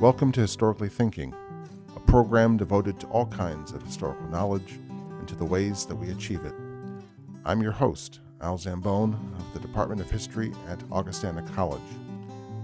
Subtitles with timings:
[0.00, 1.34] Welcome to Historically Thinking,
[1.94, 4.78] a program devoted to all kinds of historical knowledge
[5.18, 6.54] and to the ways that we achieve it.
[7.44, 11.82] I'm your host, Al Zambone of the Department of History at Augustana College.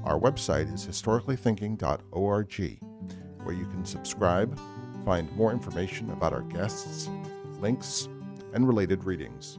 [0.04, 2.80] Our website is historicallythinking.org,
[3.43, 4.59] where you can subscribe,
[5.05, 7.11] find more information about our guests,
[7.61, 8.09] links,
[8.55, 9.59] and related readings.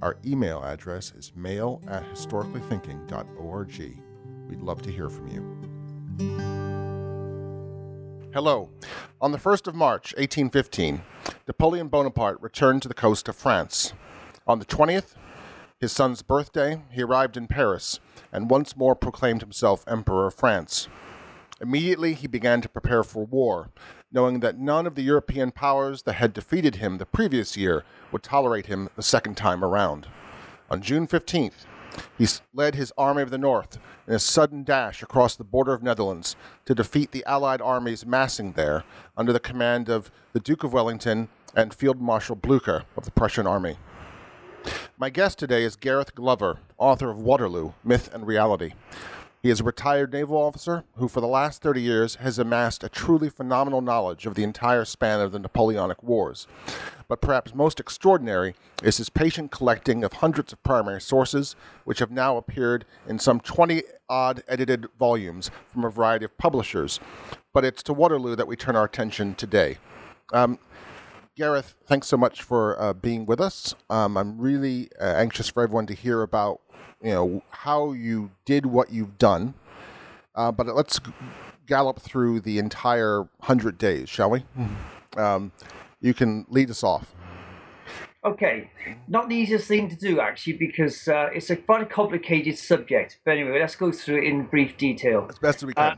[0.00, 3.98] Our email address is mail at historicallythinking.org.
[4.48, 6.69] We'd love to hear from you.
[8.32, 8.70] Hello.
[9.20, 11.02] On the 1st of March, 1815,
[11.48, 13.92] Napoleon Bonaparte returned to the coast of France.
[14.46, 15.16] On the 20th,
[15.80, 17.98] his son's birthday, he arrived in Paris
[18.32, 20.86] and once more proclaimed himself Emperor of France.
[21.60, 23.70] Immediately, he began to prepare for war,
[24.12, 28.22] knowing that none of the European powers that had defeated him the previous year would
[28.22, 30.06] tolerate him the second time around.
[30.70, 31.66] On June 15th,
[32.18, 35.82] he led his Army of the North in a sudden dash across the border of
[35.82, 38.84] Netherlands to defeat the Allied armies massing there
[39.16, 43.46] under the command of the Duke of Wellington and Field Marshal Blucher of the Prussian
[43.46, 43.76] Army.
[44.98, 48.72] My guest today is Gareth Glover, author of Waterloo Myth and Reality.
[49.42, 52.90] He is a retired naval officer who, for the last 30 years, has amassed a
[52.90, 56.46] truly phenomenal knowledge of the entire span of the Napoleonic Wars.
[57.08, 62.10] But perhaps most extraordinary is his patient collecting of hundreds of primary sources, which have
[62.10, 67.00] now appeared in some 20 odd edited volumes from a variety of publishers.
[67.54, 69.78] But it's to Waterloo that we turn our attention today.
[70.34, 70.58] Um,
[71.34, 73.74] Gareth, thanks so much for uh, being with us.
[73.88, 76.60] Um, I'm really uh, anxious for everyone to hear about
[77.02, 79.54] you know how you did what you've done.
[80.34, 81.00] Uh, but let's
[81.66, 84.44] gallop through the entire hundred days, shall we?
[85.16, 85.52] Um,
[86.00, 87.14] you can lead us off.
[88.22, 88.70] Okay,
[89.08, 93.18] not the easiest thing to do actually, because uh, it's a quite a complicated subject.
[93.24, 95.26] But anyway, let's go through it in brief detail.
[95.28, 95.92] As best as we can.
[95.92, 95.96] Uh,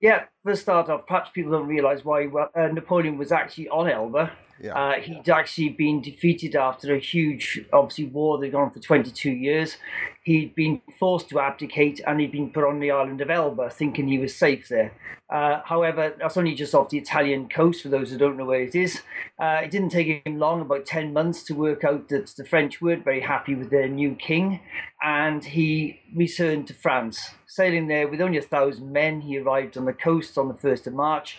[0.00, 4.30] yeah, first start off, perhaps people don't realise why uh, Napoleon was actually on Elba.
[4.60, 4.74] Yeah.
[4.74, 8.80] Uh, he'd actually been defeated after a huge, obviously, war that had gone on for
[8.80, 9.76] 22 years.
[10.24, 14.08] He'd been forced to abdicate and he'd been put on the island of Elba, thinking
[14.08, 14.92] he was safe there.
[15.30, 18.62] Uh, however, that's only just off the Italian coast, for those who don't know where
[18.62, 19.02] it is.
[19.38, 22.80] Uh, it didn't take him long, about 10 months, to work out that the French
[22.80, 24.60] weren't very happy with their new king,
[25.02, 27.30] and he returned to France.
[27.46, 30.86] Sailing there with only a thousand men, he arrived on the coast on the 1st
[30.86, 31.38] of March.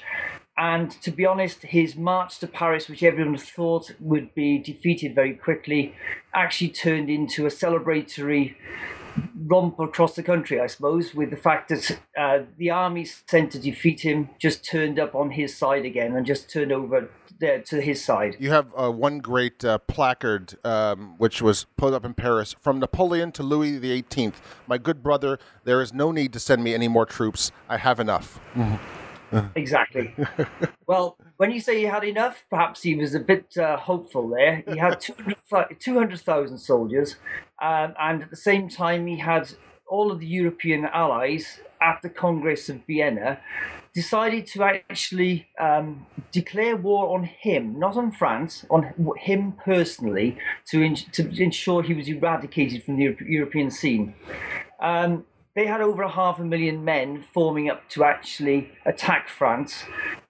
[0.60, 5.34] And to be honest, his march to Paris, which everyone thought would be defeated very
[5.34, 5.96] quickly,
[6.36, 8.56] actually turned into a celebratory
[9.48, 13.60] romp across the country, I suppose, with the fact that uh, the army sent to
[13.60, 17.10] defeat him just turned up on his side again and just turned over
[17.40, 18.36] there to his side.
[18.38, 22.80] You have uh, one great uh, placard, um, which was put up in Paris from
[22.80, 24.34] Napoleon to Louis XVIII.
[24.68, 27.54] My good brother, there is no need to send me any more troops.
[27.70, 28.42] I have enough.
[29.56, 30.16] exactly.
[30.88, 34.64] well, when you say he had enough, perhaps he was a bit uh, hopeful there.
[34.68, 35.00] He had
[35.80, 37.16] 200,000 soldiers,
[37.62, 39.52] um, and at the same time, he had
[39.88, 43.40] all of the European allies at the Congress of Vienna
[43.94, 50.82] decided to actually um, declare war on him, not on France, on him personally, to,
[50.82, 54.14] in- to ensure he was eradicated from the Euro- European scene.
[54.80, 59.84] Um, they had over a half a million men forming up to actually attack France.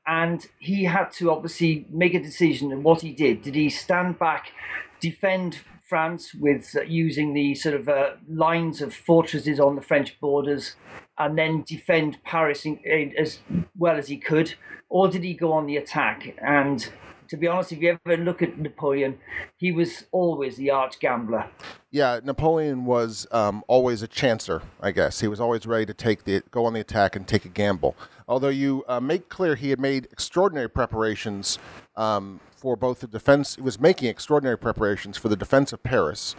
[0.08, 3.42] And he had to obviously make a decision And what he did.
[3.42, 4.52] Did he stand back,
[5.00, 10.20] defend France with uh, using the sort of uh, lines of fortresses on the French
[10.20, 10.76] borders,
[11.18, 13.40] and then defend Paris in, in, as
[13.78, 14.54] well as he could?
[14.90, 16.36] Or did he go on the attack?
[16.42, 16.90] And
[17.30, 19.18] to be honest, if you ever look at Napoleon,
[19.58, 21.48] he was always the arch gambler.
[21.92, 25.20] Yeah, Napoleon was um, always a chancer, I guess.
[25.20, 27.96] He was always ready to take the go on the attack and take a gamble.
[28.28, 31.60] Although you uh, make clear he had made extraordinary preparations
[31.96, 36.36] um, for both the defense, he was making extraordinary preparations for the defense of Paris,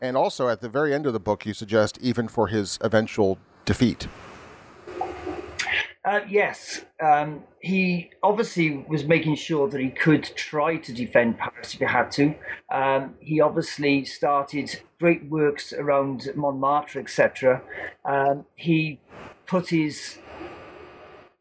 [0.00, 3.38] and also at the very end of the book, you suggest even for his eventual
[3.64, 4.08] defeat.
[6.04, 11.72] Uh, yes, um, he obviously was making sure that he could try to defend Paris
[11.72, 12.34] if he had to.
[12.70, 17.62] Um, he obviously started great works around Montmartre, etc.
[18.04, 19.00] Um, he
[19.46, 20.18] put his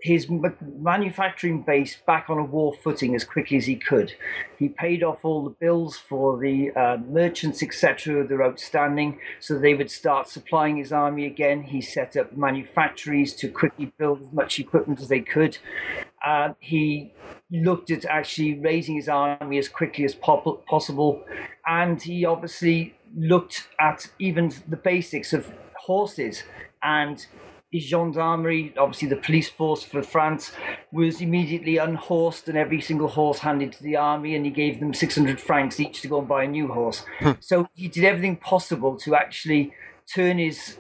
[0.04, 4.14] his manufacturing base back on a war footing as quickly as he could.
[4.60, 9.58] He paid off all the bills for the uh, merchants, etc., that are outstanding, so
[9.58, 11.64] they would start supplying his army again.
[11.64, 15.58] He set up manufactories to quickly build as much equipment as they could.
[16.22, 17.14] Uh, he
[17.50, 21.24] looked at actually raising his army as quickly as pop- possible,
[21.66, 26.44] and he obviously looked at even the basics of horses
[26.82, 27.26] and
[27.80, 30.52] gendarmerie, obviously the police force for France,
[30.92, 34.94] was immediately unhorsed and every single horse handed to the army, and he gave them
[34.94, 37.06] 600 francs each to go and buy a new horse.
[37.40, 39.74] so he did everything possible to actually
[40.14, 40.78] turn his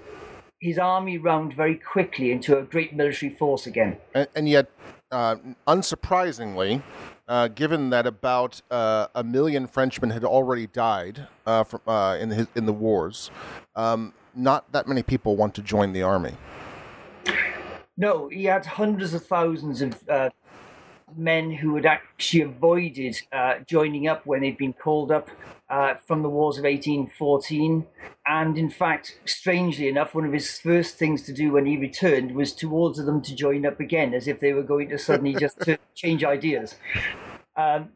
[0.59, 3.97] his army round very quickly into a great military force again.
[4.13, 4.69] And, and yet,
[5.11, 5.35] uh,
[5.67, 6.81] unsurprisingly,
[7.27, 12.29] uh, given that about uh, a million Frenchmen had already died uh, from, uh, in,
[12.29, 13.29] his, in the wars,
[13.75, 16.33] um, not that many people want to join the army.
[17.97, 20.29] No, he had hundreds of thousands of uh,
[21.15, 25.29] men who had actually avoided uh, joining up when they'd been called up
[25.69, 27.85] uh, from the wars of 1814.
[28.25, 32.35] And in fact, strangely enough, one of his first things to do when he returned
[32.35, 35.35] was to order them to join up again, as if they were going to suddenly
[35.35, 35.59] just
[35.95, 36.75] change ideas.
[37.55, 37.89] Um,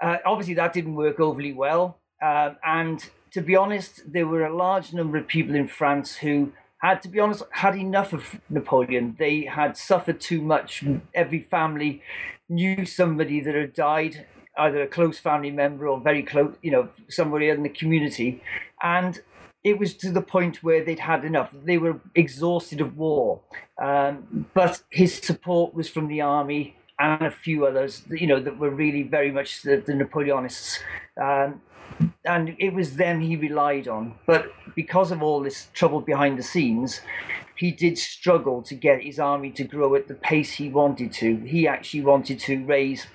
[0.00, 1.98] uh, obviously, that didn't work overly well.
[2.22, 6.52] Um, and to be honest, there were a large number of people in France who
[6.80, 9.16] had, to be honest, had enough of Napoleon.
[9.18, 10.84] They had suffered too much.
[11.14, 12.02] Every family
[12.48, 16.88] knew somebody that had died, either a close family member or very close, you know,
[17.08, 18.42] somebody in the community.
[18.82, 19.20] And
[19.62, 21.50] it was to the point where they'd had enough.
[21.64, 23.40] They were exhausted of war.
[23.80, 28.58] Um, but his support was from the army and a few others, you know, that
[28.58, 30.80] were really very much the, the Napoleonists.
[31.20, 31.60] Um,
[32.24, 34.14] and it was them he relied on.
[34.26, 37.00] But because of all this trouble behind the scenes,
[37.56, 41.36] he did struggle to get his army to grow at the pace he wanted to.
[41.36, 43.06] He actually wanted to raise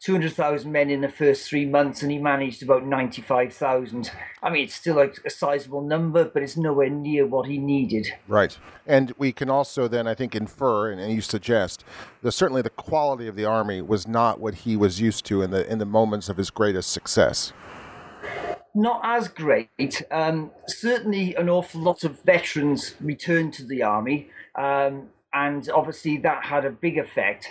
[0.00, 4.10] 200,000 men in the first three months, and he managed about 95,000.
[4.42, 8.08] I mean, it's still a, a, sizable number, but it's nowhere near what he needed.
[8.28, 8.56] Right.
[8.86, 11.84] And we can also then, I think, infer, and, and you suggest,
[12.22, 15.50] that certainly the quality of the army was not what he was used to in
[15.50, 17.52] the in the moments of his greatest success
[18.76, 20.02] not as great.
[20.10, 26.44] Um, certainly, an awful lot of veterans returned to the army, um, and obviously that
[26.44, 27.48] had a big effect.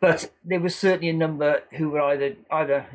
[0.00, 2.86] But there was certainly a number who were either either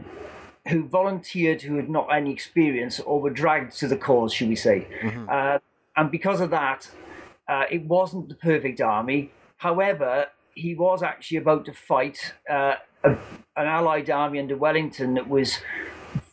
[0.69, 4.55] who volunteered who had not any experience or were dragged to the cause, should we
[4.55, 4.87] say?
[5.01, 5.27] Mm-hmm.
[5.29, 5.59] Uh,
[5.95, 6.89] and because of that,
[7.47, 9.31] uh, it wasn't the perfect army.
[9.57, 13.17] However, he was actually about to fight uh, a, an
[13.55, 15.59] Allied army under Wellington that was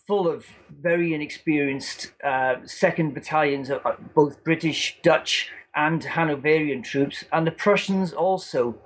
[0.07, 0.47] full of
[0.83, 3.79] very inexperienced uh, second battalions, uh,
[4.15, 8.77] both British, Dutch, and Hanoverian troops, and the Prussians also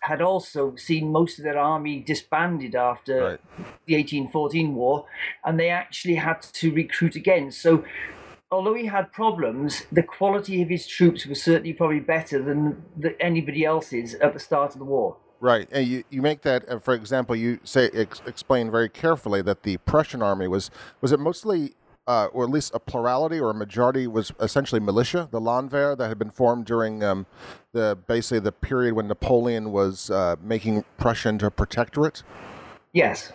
[0.00, 3.40] had also seen most of their army disbanded after right.
[3.86, 5.06] the 1814 war,
[5.44, 7.50] and they actually had to recruit again.
[7.50, 7.84] So,
[8.50, 13.20] although he had problems, the quality of his troops was certainly probably better than the,
[13.22, 15.16] anybody else's at the start of the war.
[15.44, 16.66] Right, and you, you make that.
[16.66, 20.70] Uh, for example, you say ex- explain very carefully that the Prussian army was
[21.02, 21.74] was it mostly,
[22.06, 26.08] uh, or at least a plurality or a majority was essentially militia, the Landwehr that
[26.08, 27.26] had been formed during um,
[27.72, 32.22] the basically the period when Napoleon was uh, making Prussia into a protectorate.
[32.94, 33.30] Yes,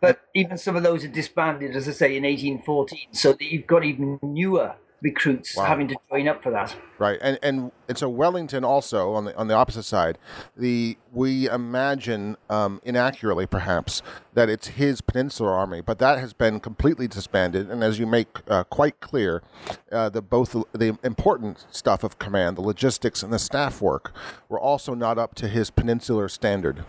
[0.00, 2.98] but even some of those are disbanded, as I say, in 1814.
[3.12, 4.74] So that you've got even newer
[5.06, 5.64] recruits wow.
[5.64, 6.74] having to join up for that.
[6.98, 10.18] Right, and and and so Wellington also on the on the opposite side,
[10.56, 14.02] the we imagine um, inaccurately perhaps
[14.34, 17.70] that it's his Peninsular Army, but that has been completely disbanded.
[17.70, 19.42] And as you make uh, quite clear,
[19.92, 24.12] uh, the both the, the important stuff of command, the logistics and the staff work,
[24.48, 26.84] were also not up to his Peninsular standard.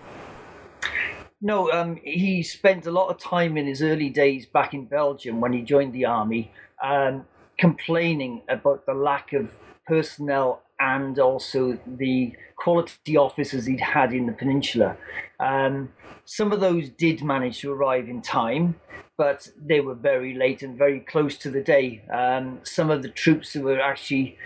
[1.40, 5.40] No, um, he spent a lot of time in his early days back in Belgium
[5.40, 6.52] when he joined the army.
[6.84, 7.26] Um,
[7.58, 9.52] complaining about the lack of
[9.88, 14.98] personnel and also the quality of officers he'd had in the peninsula.
[15.40, 15.90] Um,
[16.26, 18.76] some of those did manage to arrive in time,
[19.18, 22.04] but they were very late and very close to the day.
[22.14, 24.38] Um, some of the troops who were actually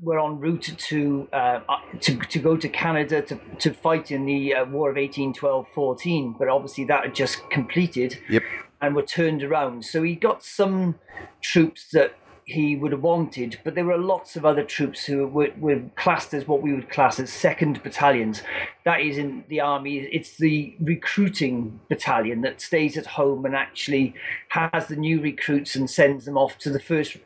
[0.00, 1.60] were en route to uh,
[2.00, 6.48] to to go to Canada to to fight in the uh, War of 1812-14, but
[6.48, 8.18] obviously that had just completed.
[8.28, 8.42] Yep
[8.82, 9.84] and were turned around.
[9.84, 10.96] So he got some
[11.40, 15.52] troops that he would have wanted, but there were lots of other troops who were,
[15.58, 18.42] were classed as what we would class as second battalions.
[18.84, 24.14] That is in the army, it's the recruiting battalion that stays at home and actually
[24.48, 27.16] has the new recruits and sends them off to the first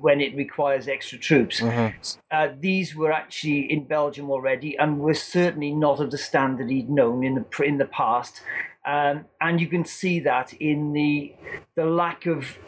[0.00, 1.60] when it requires extra troops.
[1.60, 1.96] Mm-hmm.
[2.32, 6.90] Uh, these were actually in Belgium already and were certainly not of the standard he'd
[6.90, 8.40] known in the in the past.
[8.86, 11.34] Um, and you can see that in the
[11.74, 12.58] the lack of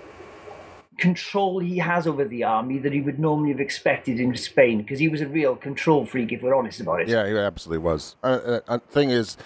[0.99, 4.99] control he has over the army that he would normally have expected in Spain because
[4.99, 7.09] he was a real control freak if we're honest about it.
[7.09, 8.17] Yeah, he absolutely was.
[8.23, 9.37] Uh, uh, uh thing is,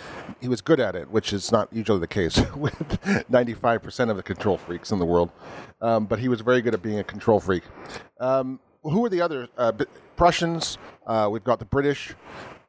[0.41, 4.23] he was good at it, which is not usually the case with 95% of the
[4.23, 5.31] control freaks in the world.
[5.81, 7.65] Um, but he was very good at being a control freak.
[8.21, 9.73] Um, who are the other uh,
[10.17, 10.79] Prussians?
[11.07, 12.15] Uh, we've got the British.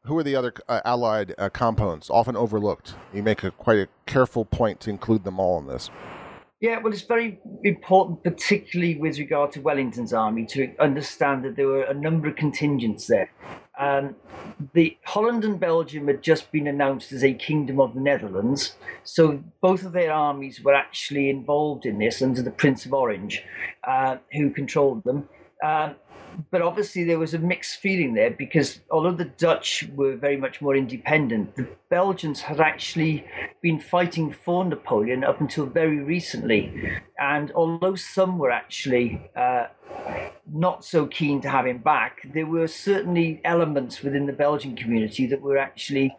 [0.06, 2.10] Who are the other uh, Allied uh, components?
[2.10, 2.96] Often overlooked.
[3.14, 5.92] You make a quite a careful point to include them all in this.
[6.60, 11.68] Yeah, well, it's very important, particularly with regard to Wellington's army, to understand that there
[11.68, 13.32] were a number of contingents there.
[13.80, 14.16] Um,
[14.74, 19.44] the Holland and Belgium had just been announced as a kingdom of the Netherlands, so
[19.60, 23.44] both of their armies were actually involved in this under the Prince of Orange,
[23.88, 25.28] uh, who controlled them.
[25.64, 25.96] Um,
[26.52, 30.62] but obviously there was a mixed feeling there because although the Dutch were very much
[30.62, 33.26] more independent, the Belgians had actually
[33.62, 36.92] been fighting for Napoleon up until very recently.
[37.20, 39.68] And although some were actually uh,
[40.52, 45.28] not so keen to have him back, there were certainly elements within the Belgian community
[45.28, 46.16] that were actually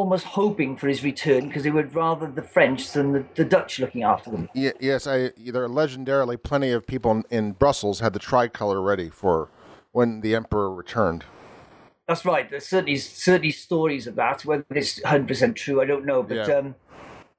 [0.00, 3.78] almost hoping for his return because they would rather the French than the, the Dutch
[3.78, 4.48] looking after them.
[4.54, 8.80] Yeah, yes, I, there are legendarily plenty of people in, in Brussels had the tricolor
[8.80, 9.50] ready for
[9.92, 11.24] when the emperor returned.
[12.08, 12.48] That's right.
[12.50, 14.44] There's certainly certainly stories of that.
[14.44, 16.22] Whether it's 100 percent true, I don't know.
[16.24, 16.54] But yeah.
[16.56, 16.74] um,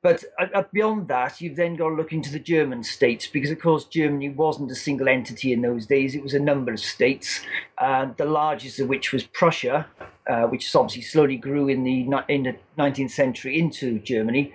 [0.01, 3.59] but uh, beyond that, you've then got to look into the German states because, of
[3.59, 6.15] course, Germany wasn't a single entity in those days.
[6.15, 7.41] It was a number of states,
[7.77, 9.85] uh, the largest of which was Prussia,
[10.27, 14.53] uh, which obviously slowly grew in the in the 19th century into Germany.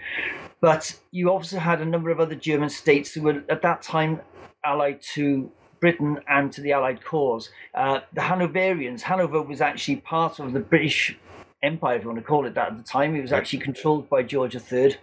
[0.60, 4.20] But you also had a number of other German states who were at that time
[4.64, 7.50] allied to Britain and to the Allied cause.
[7.74, 11.16] Uh, the Hanoverians, Hanover was actually part of the British
[11.62, 13.14] Empire, if you want to call it that, at the time.
[13.14, 14.96] It was actually controlled by George III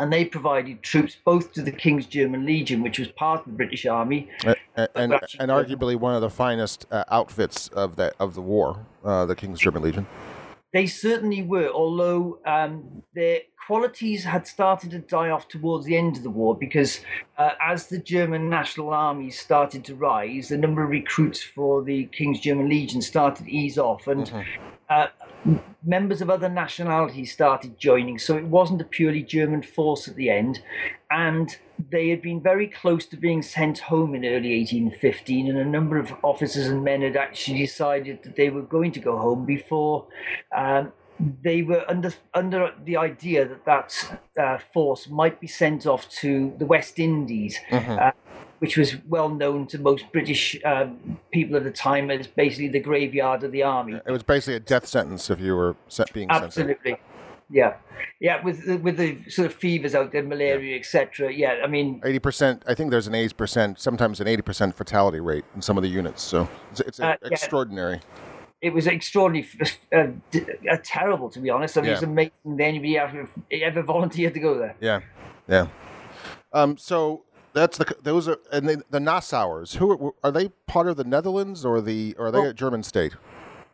[0.00, 3.52] and they provided troops both to the King's German Legion, which was part of the
[3.52, 4.54] British Army, uh,
[4.94, 9.26] and, and, arguably one of the finest uh, outfits of the of the war, uh,
[9.26, 10.06] the King's German Legion.
[10.72, 16.16] They certainly were, although um, their qualities had started to die off towards the end
[16.16, 17.00] of the war because
[17.38, 22.06] uh, as the German National Army started to rise, the number of recruits for the
[22.06, 25.02] King's German Legion started to ease off, and mm-hmm.
[25.82, 28.18] Members of other nationalities started joining.
[28.18, 30.62] So it wasn't a purely German force at the end.
[31.10, 31.56] And
[31.90, 35.98] they had been very close to being sent home in early 1815, and a number
[35.98, 40.06] of officers and men had actually decided that they were going to go home before
[40.54, 40.92] um,
[41.42, 46.54] they were under under the idea that that uh, force might be sent off to
[46.58, 47.58] the West Indies.
[47.70, 47.98] Mm-hmm.
[47.98, 48.10] Uh,
[48.60, 52.80] which was well known to most British um, people at the time as basically the
[52.80, 54.00] graveyard of the army.
[54.06, 55.76] It was basically a death sentence if you were
[56.12, 56.96] being absolutely.
[57.52, 57.74] Yeah,
[58.20, 60.78] yeah, with the, with the sort of fevers out there, malaria, yeah.
[60.78, 61.32] etc.
[61.32, 62.62] Yeah, I mean, eighty percent.
[62.64, 65.82] I think there's an eighty percent, sometimes an eighty percent fatality rate in some of
[65.82, 66.22] the units.
[66.22, 67.96] So it's, it's uh, extraordinary.
[67.96, 68.20] Yeah
[68.62, 69.48] it was extraordinarily
[69.92, 70.08] uh,
[70.70, 71.78] uh, terrible, to be honest.
[71.78, 71.94] I mean, yeah.
[71.94, 74.76] it's amazing that anybody ever, ever volunteered to go there.
[74.80, 75.00] Yeah,
[75.48, 75.68] yeah.
[76.52, 79.76] Um, so that's the those are and the, the Nassauers.
[79.76, 82.54] Who are, are, they part of the Netherlands or the or are they well, a
[82.54, 83.14] German state?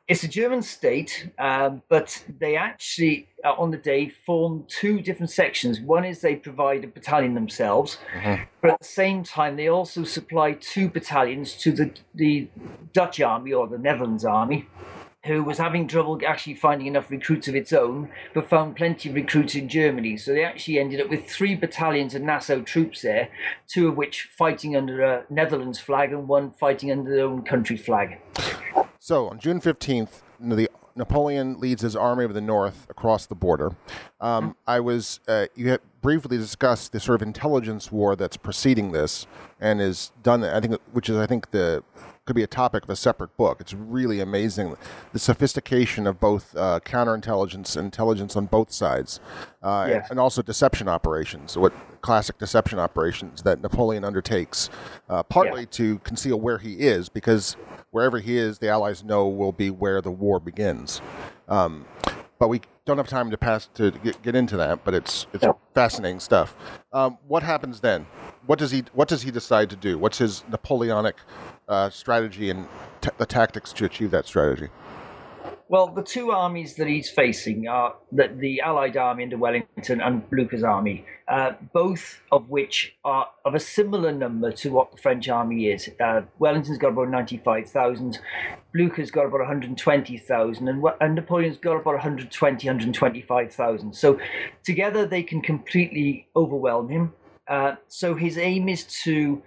[0.09, 5.31] It's a German state, um, but they actually uh, on the day form two different
[5.31, 5.81] sections.
[5.81, 8.45] One is they provide a battalion themselves, mm-hmm.
[8.61, 12.49] but at the same time they also supply two battalions to the the
[12.93, 14.69] Dutch army or the Netherlands army
[15.27, 19.15] who was having trouble actually finding enough recruits of its own, but found plenty of
[19.15, 20.17] recruits in Germany.
[20.17, 23.29] So they actually ended up with three battalions of Nassau troops there,
[23.67, 27.77] two of which fighting under a Netherlands flag and one fighting under their own country
[27.77, 28.19] flag.
[28.99, 33.73] So on June 15th, the Napoleon leads his army of the north across the border.
[34.21, 34.51] Um, mm-hmm.
[34.67, 39.27] I was uh, you briefly discussed the sort of intelligence war that's preceding this
[39.61, 40.43] and is done.
[40.43, 41.83] I think, which is I think the
[42.27, 43.61] could be a topic of a separate book.
[43.61, 44.77] It's really amazing
[45.13, 49.21] the sophistication of both uh, counterintelligence and intelligence on both sides,
[49.63, 50.03] uh, yes.
[50.03, 51.57] and, and, also deception operations.
[51.57, 54.69] What classic deception operations that Napoleon undertakes,
[55.09, 55.69] uh, partly yeah.
[55.71, 57.57] to conceal where he is, because
[57.93, 61.01] wherever he is, the Allies know will be where the war begins.
[61.49, 61.87] Um,
[62.39, 64.85] but we don't have time to pass to get, get into that.
[64.85, 66.57] But it's it's fascinating stuff.
[66.93, 68.07] Um, what happens then?
[68.47, 69.99] What does he What does he decide to do?
[69.99, 71.17] What's his Napoleonic
[71.69, 72.69] uh, strategy and
[73.01, 74.69] t- the tactics to achieve that strategy?
[75.69, 80.29] Well, the two armies that he's facing are the, the Allied army under Wellington and
[80.31, 85.29] Blucher's army, uh, both of which are of a similar number to what the French
[85.29, 85.91] army is.
[85.99, 88.21] Uh, Wellington's got about 95,000,
[88.73, 93.93] Blucher's got about 120,000, and, and Napoleon's got about 120, 125,000.
[93.93, 94.21] So
[94.63, 97.13] together they can completely overwhelm him.
[97.49, 99.43] Uh, so his aim is to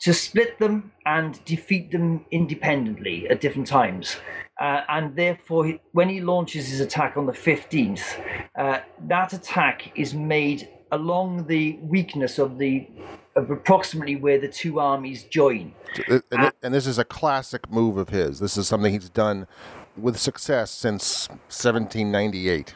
[0.00, 4.16] to split them and defeat them independently at different times.
[4.60, 8.20] Uh, and therefore, when he launches his attack on the 15th,
[8.58, 12.88] uh, that attack is made along the weakness of the
[13.34, 15.74] of approximately where the two armies join.
[16.08, 18.38] And, and, and this is a classic move of his.
[18.38, 19.46] This is something he's done
[19.94, 22.74] with success since 1798.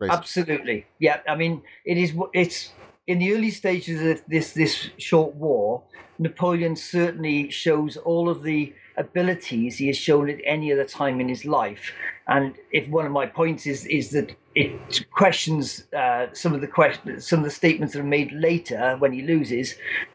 [0.00, 0.16] Basically.
[0.16, 1.20] Absolutely, yeah.
[1.28, 2.14] I mean, it is.
[2.32, 2.72] It's
[3.06, 5.82] in the early stages of this this short war.
[6.18, 11.28] Napoleon certainly shows all of the abilities he has shown at any other time in
[11.28, 11.92] his life.
[12.28, 16.68] And if one of my points is is that it questions uh, some of the
[16.68, 19.74] questions, some of the statements that are made later when he loses,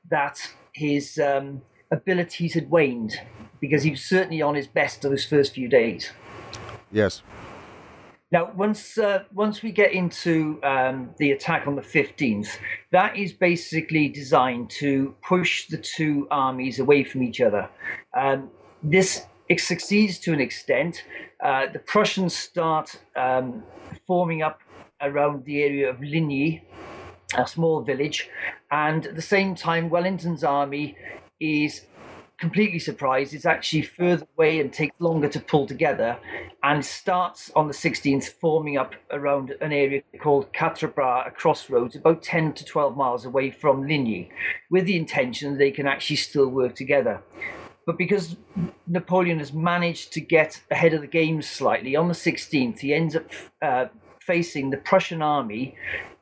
[0.10, 0.40] that
[0.74, 3.20] his um, abilities had waned
[3.60, 6.12] because he was certainly on his best those first few days.
[6.92, 7.22] Yes.
[8.30, 12.58] Now, once uh, once we get into um, the attack on the fifteenth,
[12.92, 17.70] that is basically designed to push the two armies away from each other.
[18.18, 18.50] Um,
[18.84, 21.06] this it succeeds to an extent.
[21.42, 23.64] Uh, the Prussians start um,
[24.06, 24.60] forming up
[25.00, 26.66] around the area of Ligny,
[27.38, 28.30] a small village,
[28.72, 30.98] and at the same time, Wellington's army
[31.40, 31.86] is
[32.38, 33.34] completely surprised.
[33.34, 36.18] It's actually further away and takes longer to pull together
[36.64, 41.96] and starts on the 16th forming up around an area called Quatre Bras, a crossroads
[41.96, 44.30] about 10 to 12 miles away from Ligny,
[44.70, 47.22] with the intention they can actually still work together.
[47.86, 48.36] But because
[48.86, 53.16] Napoleon has managed to get ahead of the game slightly, on the 16th, he ends
[53.16, 53.30] up
[53.62, 53.86] uh,
[54.20, 55.76] facing the Prussian army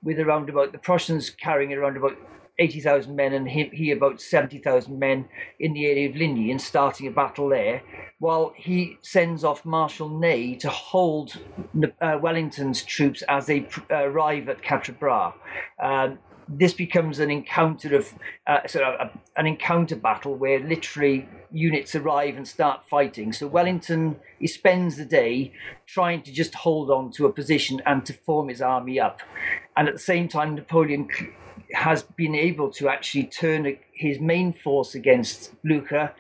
[0.04, 2.16] with around about the Prussians carrying around about
[2.60, 5.26] 80,000 men and he, he about 70,000 men
[5.60, 7.82] in the area of Ligny and starting a battle there,
[8.20, 11.38] while he sends off Marshal Ney to hold
[12.02, 15.34] uh, Wellington's troops as they pr- arrive at Quatre Bras.
[15.82, 18.14] Um, this becomes an encounter of
[18.48, 23.34] uh, sort of a, an encounter battle where literally units arrive and start fighting.
[23.34, 25.54] So Wellington he spends the day
[25.88, 29.22] trying to just hold on to a position and to form his army up,
[29.76, 31.08] and at the same time Napoleon
[31.76, 36.14] has been able to actually turn his main force against Blucher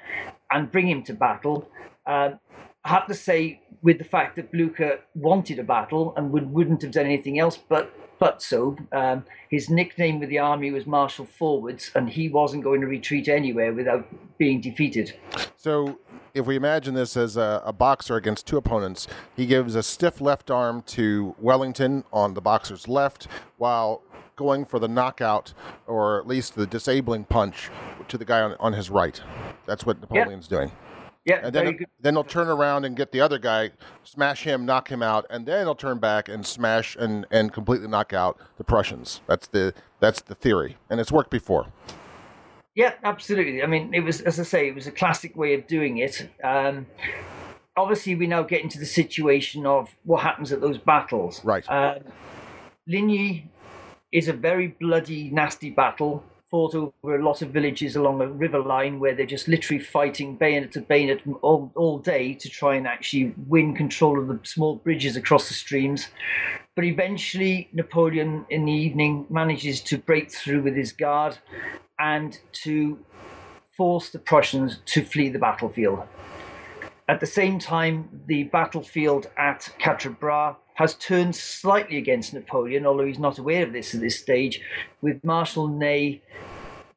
[0.51, 1.69] and bring him to battle.
[2.05, 2.31] Uh,
[2.83, 6.81] I have to say, with the fact that Blucher wanted a battle and would, wouldn't
[6.83, 8.77] have done anything else but but so.
[8.91, 13.27] Um, his nickname with the army was Marshal Forwards, and he wasn't going to retreat
[13.27, 15.13] anywhere without being defeated.
[15.57, 15.99] So,
[16.33, 20.19] if we imagine this as a, a, boxer against two opponents, he gives a stiff
[20.19, 23.27] left arm to Wellington on the boxer's left,
[23.57, 24.01] while
[24.35, 25.53] going for the knockout
[25.87, 27.69] or at least the disabling punch
[28.07, 29.21] to the guy on, on his right.
[29.65, 30.59] That's what Napoleon's yep.
[30.59, 30.71] doing.
[31.25, 33.71] Yeah, and then then he'll turn around and get the other guy,
[34.03, 37.87] smash him, knock him out, and then he'll turn back and smash and, and completely
[37.87, 39.21] knock out the Prussians.
[39.25, 41.65] That's the that's the theory, and it's worked before.
[42.75, 43.63] Yeah, absolutely.
[43.63, 46.29] I mean, it was as I say, it was a classic way of doing it.
[46.43, 46.85] Um,
[47.75, 51.43] obviously, we now get into the situation of what happens at those battles.
[51.43, 51.67] Right.
[51.67, 52.03] Um,
[52.87, 53.49] Ligny
[54.15, 58.59] is a very bloody, nasty battle fought over a lot of villages along a river
[58.59, 62.87] line where they're just literally fighting bayonet to bayonet all, all day to try and
[62.87, 66.07] actually win control of the small bridges across the streams.
[66.75, 71.37] But eventually, Napoleon in the evening manages to break through with his guard
[71.99, 72.99] and to
[73.75, 76.03] force the Prussians to flee the battlefield.
[77.09, 83.05] At the same time, the battlefield at Quatre Bras has turned slightly against Napoleon, although
[83.05, 84.61] he's not aware of this at this stage,
[85.01, 86.21] with Marshal Ney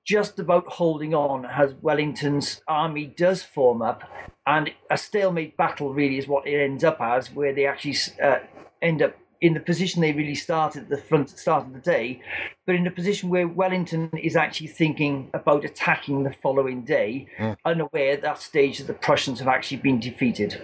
[0.04, 4.02] just about holding on as Wellington's army does form up,
[4.46, 8.38] and a stalemate battle really is what it ends up as, where they actually uh,
[8.80, 12.20] end up in the position they really started at the front start of the day,
[12.66, 17.56] but in a position where Wellington is actually thinking about attacking the following day, mm.
[17.64, 20.60] unaware at that stage that the Prussians have actually been defeated.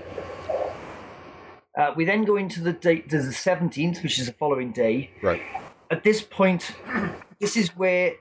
[1.76, 5.10] Uh, we then go into the date to the 17th, which is the following day.
[5.22, 5.42] Right.
[5.90, 6.72] At this point,
[7.40, 8.14] this is where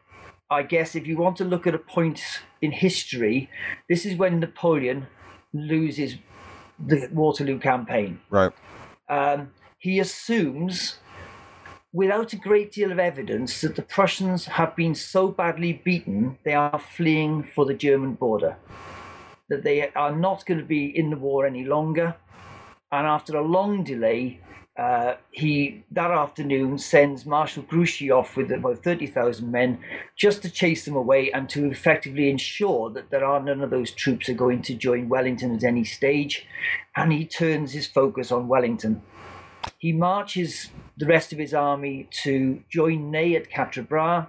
[0.49, 2.21] I guess if you want to look at a point
[2.61, 3.49] in history,
[3.89, 5.07] this is when Napoleon
[5.53, 6.15] loses
[6.79, 8.19] the Waterloo campaign.
[8.29, 8.51] Right.
[9.07, 10.97] Um, he assumes,
[11.91, 16.53] without a great deal of evidence, that the Prussians have been so badly beaten they
[16.53, 18.57] are fleeing for the German border,
[19.49, 22.15] that they are not going to be in the war any longer
[22.93, 24.39] and after a long delay,
[24.77, 29.79] uh, he that afternoon sends Marshal Grouchy off with about 30,000 men
[30.15, 33.89] just to chase them away and to effectively ensure that there are none of those
[33.89, 36.45] troops are going to join Wellington at any stage.
[36.95, 39.01] And he turns his focus on Wellington.
[39.79, 44.27] He marches the rest of his army to join Ney at Quatre Bras,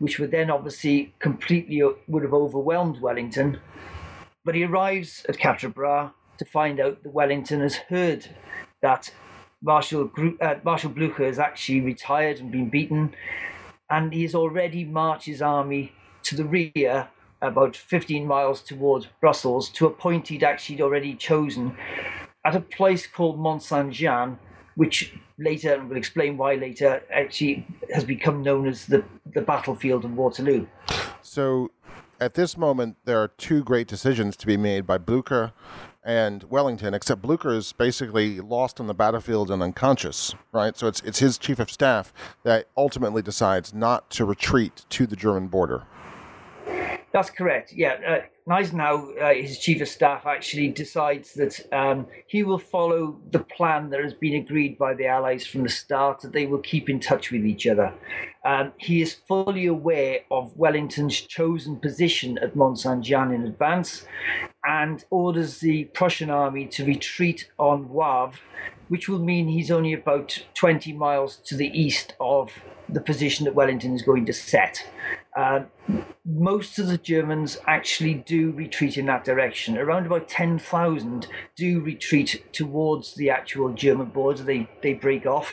[0.00, 3.58] which would then obviously completely would have overwhelmed Wellington.
[4.44, 8.28] But he arrives at Quatre Bras to find out that Wellington has heard
[8.82, 9.12] that
[9.62, 13.14] Marshal, uh, Marshal Blucher has actually retired and been beaten,
[13.90, 15.92] and he has already marched his army
[16.24, 17.08] to the rear,
[17.42, 21.76] about 15 miles towards Brussels, to a point he'd actually already chosen
[22.44, 24.38] at a place called Mont Saint Jean,
[24.76, 30.04] which later, and we'll explain why later, actually has become known as the, the battlefield
[30.04, 30.66] of Waterloo.
[31.22, 31.70] So
[32.20, 35.52] at this moment, there are two great decisions to be made by Blucher
[36.06, 40.76] and Wellington, except Blucher is basically lost on the battlefield and unconscious, right?
[40.76, 42.14] So it's, it's his chief of staff
[42.44, 45.82] that ultimately decides not to retreat to the German border.
[47.16, 47.72] That's correct.
[47.72, 53.18] Yeah, uh, Gneisenau, uh, his chief of staff, actually decides that um, he will follow
[53.30, 56.58] the plan that has been agreed by the Allies from the start, that they will
[56.58, 57.90] keep in touch with each other.
[58.44, 64.04] Um, he is fully aware of Wellington's chosen position at Mont Saint Jean in advance
[64.66, 68.34] and orders the Prussian army to retreat on Wavre,
[68.88, 72.52] which will mean he's only about 20 miles to the east of
[72.88, 74.84] the position that Wellington is going to set.
[75.36, 75.64] Uh,
[76.24, 79.76] most of the Germans actually do retreat in that direction.
[79.76, 84.42] Around about 10,000 do retreat towards the actual German border.
[84.42, 85.52] They, they break off.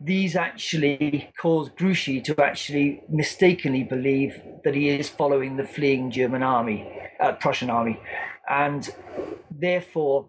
[0.00, 6.42] These actually cause Grouchy to actually mistakenly believe that he is following the fleeing German
[6.42, 7.98] army, uh, Prussian army.
[8.48, 8.88] And
[9.50, 10.28] therefore,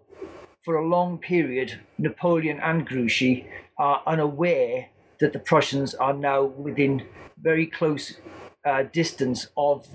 [0.68, 3.46] for a long period, Napoleon and Grouchy
[3.78, 7.06] are unaware that the Prussians are now within
[7.40, 8.18] very close
[8.66, 9.88] uh, distance of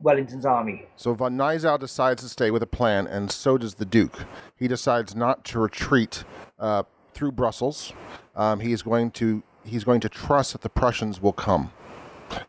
[0.00, 0.84] Wellington's army.
[0.96, 4.26] So von Gneisenau decides to stay with a plan, and so does the Duke.
[4.54, 6.24] He decides not to retreat
[6.58, 6.82] uh,
[7.14, 7.94] through Brussels.
[8.36, 11.72] Um, he is going to he's going to trust that the Prussians will come,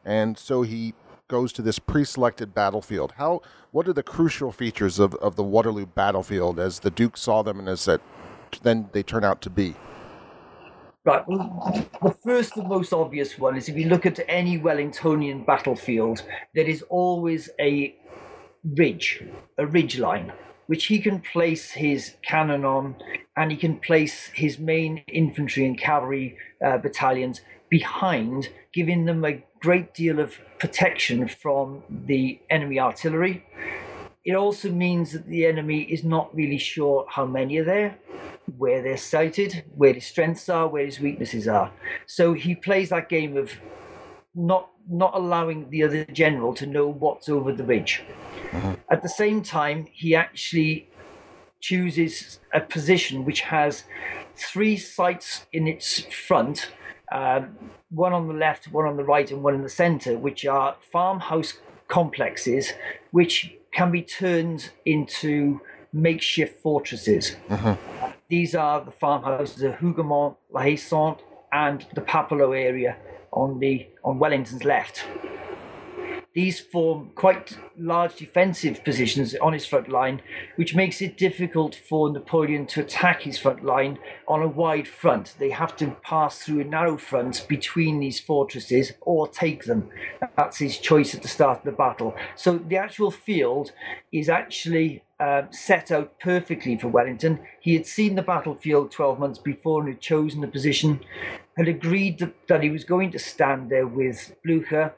[0.03, 0.95] and so he
[1.29, 3.13] goes to this pre-selected battlefield.
[3.17, 7.43] How what are the crucial features of, of the Waterloo battlefield as the Duke saw
[7.43, 8.01] them and as that
[8.63, 9.75] then they turn out to be?
[11.05, 11.25] Right.
[11.27, 16.23] Well, the first and most obvious one is if you look at any Wellingtonian battlefield,
[16.53, 17.95] there is always a
[18.75, 19.23] ridge,
[19.57, 20.33] a ridge line,
[20.67, 22.95] which he can place his cannon on,
[23.37, 29.41] and he can place his main infantry and cavalry uh, battalions behind, giving them a
[29.59, 33.45] great deal of protection from the enemy artillery.
[34.25, 37.97] It also means that the enemy is not really sure how many are there
[38.57, 41.71] where they're sighted, where his strengths are, where his weaknesses are.
[42.05, 43.51] So he plays that game of
[44.35, 48.01] not not allowing the other general to know what's over the ridge.
[48.51, 48.73] Mm-hmm.
[48.89, 50.89] At the same time, he actually
[51.59, 53.83] chooses a position which has
[54.35, 56.71] three sites in its front,
[57.11, 57.57] um,
[57.89, 60.75] one on the left, one on the right, and one in the center, which are
[60.91, 61.53] farmhouse
[61.89, 62.73] complexes
[63.11, 65.59] which can be turned into
[65.91, 67.35] makeshift fortresses.
[67.49, 68.05] Mm-hmm.
[68.29, 72.95] These are the farmhouses of Hougoumont, La Haye Sainte, and the Papelotte area
[73.31, 75.05] on the on Wellington's left.
[76.33, 80.21] These form quite large defensive positions on his front line,
[80.57, 85.33] which makes it difficult for Napoleon to attack his front line on a wide front.
[85.39, 89.89] They have to pass through a narrow front between these fortresses or take them.
[90.37, 92.15] That's his choice at the start of the battle.
[92.35, 93.71] So the actual field
[94.11, 97.39] is actually uh, set out perfectly for Wellington.
[97.59, 100.99] He had seen the battlefield 12 months before and had chosen the position,
[101.57, 104.93] had agreed that, that he was going to stand there with Blucher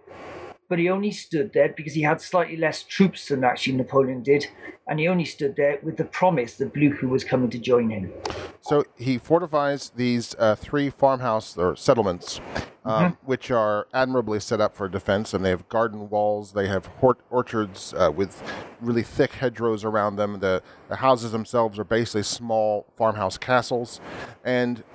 [0.71, 4.47] but he only stood there because he had slightly less troops than actually Napoleon did,
[4.87, 8.13] and he only stood there with the promise that Blucher was coming to join him.
[8.61, 12.39] So he fortifies these uh, three farmhouse or settlements,
[12.85, 13.25] um, mm-hmm.
[13.25, 16.53] which are admirably set up for defense, and they have garden walls.
[16.53, 18.41] They have hort- orchards uh, with
[18.79, 20.39] really thick hedgerows around them.
[20.39, 23.99] The, the houses themselves are basically small farmhouse castles,
[24.45, 24.85] and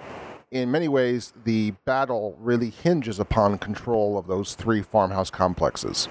[0.51, 6.07] in many ways, the battle really hinges upon control of those three farmhouse complexes.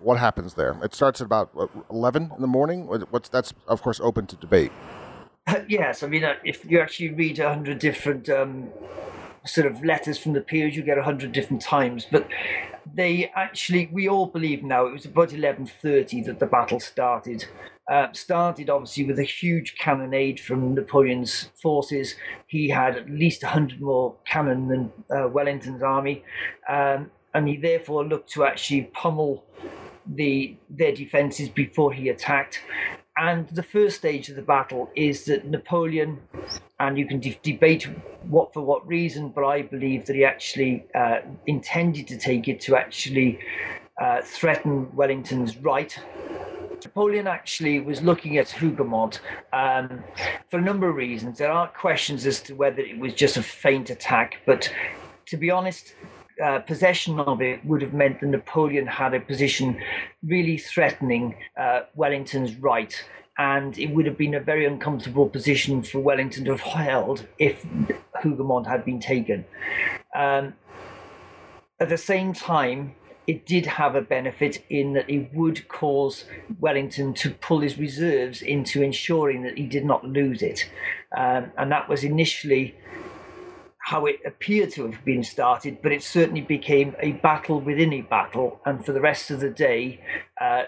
[0.00, 0.76] What happens there?
[0.82, 2.86] It starts at about what, 11 in the morning.
[2.86, 4.72] What's that's of course open to debate.
[5.68, 8.68] yes, I mean, uh, if you actually read a hundred different um,
[9.46, 12.06] sort of letters from the peers, you get a hundred different times.
[12.10, 12.28] But
[12.94, 17.44] they actually, we all believe now, it was about 11:30 that the battle started.
[17.88, 22.16] Uh, started obviously with a huge cannonade from Napoleon's forces.
[22.48, 26.24] He had at least 100 more cannon than uh, Wellington's army,
[26.68, 29.44] um, and he therefore looked to actually pummel
[30.14, 32.60] the their defences before he attacked.
[33.18, 36.18] And the first stage of the battle is that Napoleon,
[36.78, 37.88] and you can de- debate
[38.28, 42.60] what for what reason, but I believe that he actually uh, intended to take it
[42.62, 43.38] to actually
[44.00, 45.98] uh, threaten Wellington's right
[46.86, 49.18] Napoleon actually was looking at Hougoumont
[49.52, 50.04] um,
[50.48, 51.38] for a number of reasons.
[51.38, 54.72] There are questions as to whether it was just a feint attack, but
[55.26, 55.94] to be honest,
[56.42, 59.80] uh, possession of it would have meant that Napoleon had a position
[60.22, 62.94] really threatening uh, Wellington's right.
[63.38, 67.66] And it would have been a very uncomfortable position for Wellington to have held if
[68.22, 69.44] Hougoumont had been taken.
[70.14, 70.54] Um,
[71.78, 72.94] at the same time,
[73.26, 76.24] it did have a benefit in that it would cause
[76.60, 80.70] Wellington to pull his reserves into ensuring that he did not lose it.
[81.16, 82.74] Um, and that was initially
[83.86, 88.00] how it appeared to have been started, but it certainly became a battle within a
[88.00, 88.60] battle.
[88.66, 90.00] And for the rest of the day,
[90.40, 90.64] uh,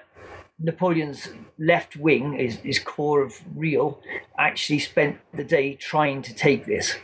[0.60, 1.28] Napoleon's
[1.58, 4.00] left wing, his, his corps of Reille,
[4.38, 6.96] actually spent the day trying to take this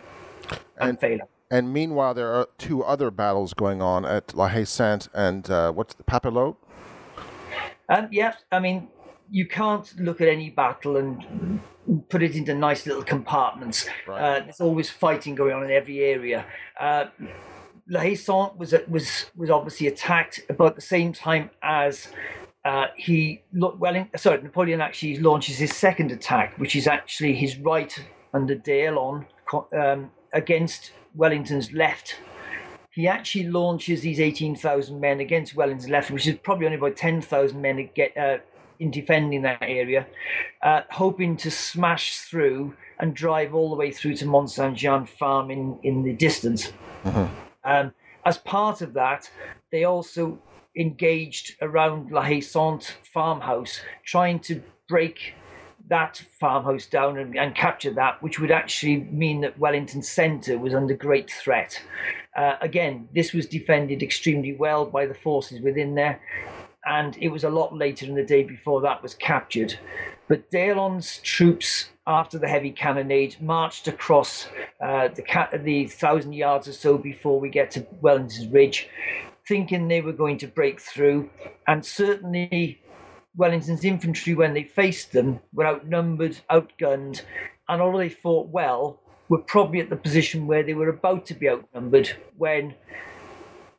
[0.79, 1.27] and, and failing.
[1.51, 5.73] And meanwhile, there are two other battles going on at La Haye Sainte and uh,
[5.73, 6.57] what's the Papelotte?
[7.89, 8.87] Um, yeah, I mean,
[9.31, 11.61] you can't look at any battle and
[12.09, 13.87] put it into nice little compartments.
[14.07, 14.21] Right.
[14.21, 16.45] Uh, there's always fighting going on in every area.
[16.79, 17.07] Uh,
[17.89, 22.09] La Haye Sainte was was was obviously attacked about the same time as
[22.65, 27.95] uh, he well sorry Napoleon actually launches his second attack, which is actually his right
[28.33, 29.27] under d'Erlon
[29.77, 32.17] um, against Wellington's left.
[32.91, 37.61] He actually launches these 18,000 men against Wellington's left, which is probably only about 10,000
[37.61, 38.39] men get, uh,
[38.85, 40.07] in defending that area,
[40.63, 45.07] uh, hoping to smash through and drive all the way through to Mont Saint Jean
[45.07, 46.71] farm in, in the distance.
[47.03, 47.35] Mm-hmm.
[47.65, 47.95] Um,
[48.27, 49.31] as part of that,
[49.73, 50.39] they also
[50.77, 55.33] engaged around La Haye Sainte farmhouse, trying to break
[55.89, 60.75] that farmhouse down and, and, capture that, which would actually mean that Wellington Centre was
[60.75, 61.81] under great threat.
[62.37, 66.21] Uh, again, this was defended extremely well by the forces within there,
[66.87, 69.79] and it was a lot later in the day before that was captured.
[70.29, 74.49] But d'Erlon's troops, after the heavy cannonade, marched across
[74.81, 78.89] uh, the, ca- the thousand yards or so before we get to Wellington's Ridge,
[79.47, 81.29] thinking they were going to break through,
[81.67, 82.81] and certainly
[83.37, 87.23] Wellington's infantry, when they faced them, were outnumbered, outgunned,
[87.69, 91.35] and although they fought well, were probably at the position where they were about to
[91.35, 92.75] be outnumbered when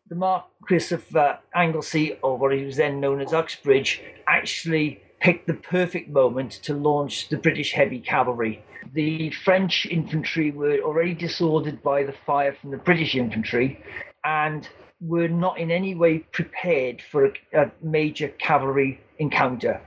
[0.07, 5.47] the Marquis of uh, Anglesey, or what he was then known as Uxbridge, actually picked
[5.47, 8.63] the perfect moment to launch the British heavy cavalry.
[8.93, 13.83] The French infantry were already disordered by the fire from the British infantry,
[14.23, 14.67] and
[15.01, 19.81] were not in any way prepared for a, a major cavalry encounter.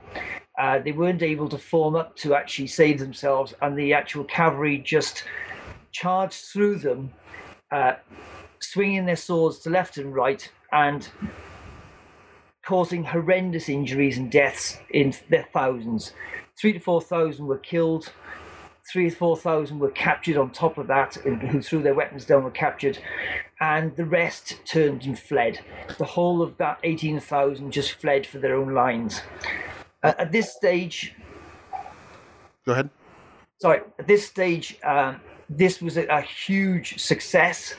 [0.59, 4.77] Uh, they weren't able to form up to actually save themselves, and the actual cavalry
[4.79, 5.23] just
[5.91, 7.11] charged through them,
[7.71, 7.93] uh,
[8.61, 11.09] swinging their swords to left and right, and
[12.65, 16.13] causing horrendous injuries and deaths in their thousands.
[16.59, 18.11] Three to four thousand were killed.
[18.91, 22.43] Three to four thousand were captured on top of that, who threw their weapons down
[22.43, 22.99] were captured
[23.59, 25.59] and the rest turned and fled.
[25.97, 29.21] The whole of that 18,000 just fled for their own lines.
[30.01, 31.13] Uh, at this stage,
[32.65, 32.89] go ahead.
[33.61, 35.19] Sorry, at this stage, um,
[35.49, 37.75] this was a, a, huge success,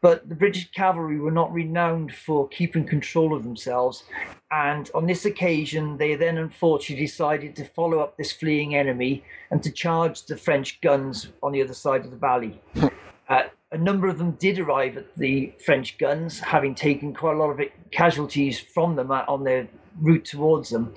[0.00, 4.04] but the British cavalry were not renowned for keeping control of themselves.
[4.50, 9.62] And on this occasion, they then unfortunately decided to follow up this fleeing enemy and
[9.62, 12.60] to charge the French guns on the other side of the valley.
[13.28, 17.38] uh, a number of them did arrive at the French guns, having taken quite a
[17.38, 19.68] lot of casualties from them on their
[20.00, 20.94] route towards them.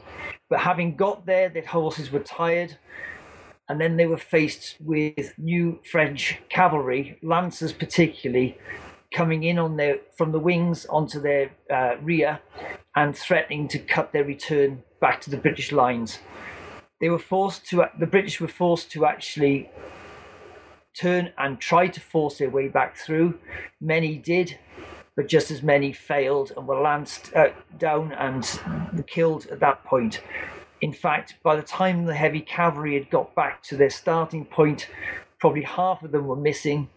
[0.48, 2.78] But having got there, their horses were tired,
[3.68, 8.58] and then they were faced with new French cavalry, lancers particularly,
[9.14, 12.40] coming in on their from the wings onto their uh, rear
[12.96, 16.20] and threatening to cut their return back to the British lines.
[17.00, 19.70] They were forced to the British were forced to actually
[20.94, 23.40] turn and try to force their way back through.
[23.80, 24.58] Many did,
[25.16, 28.46] but just as many failed and were lanced uh, down and
[29.08, 30.22] killed at that point.
[30.82, 34.88] In fact, by the time the heavy cavalry had got back to their starting point,
[35.40, 36.90] probably half of them were missing,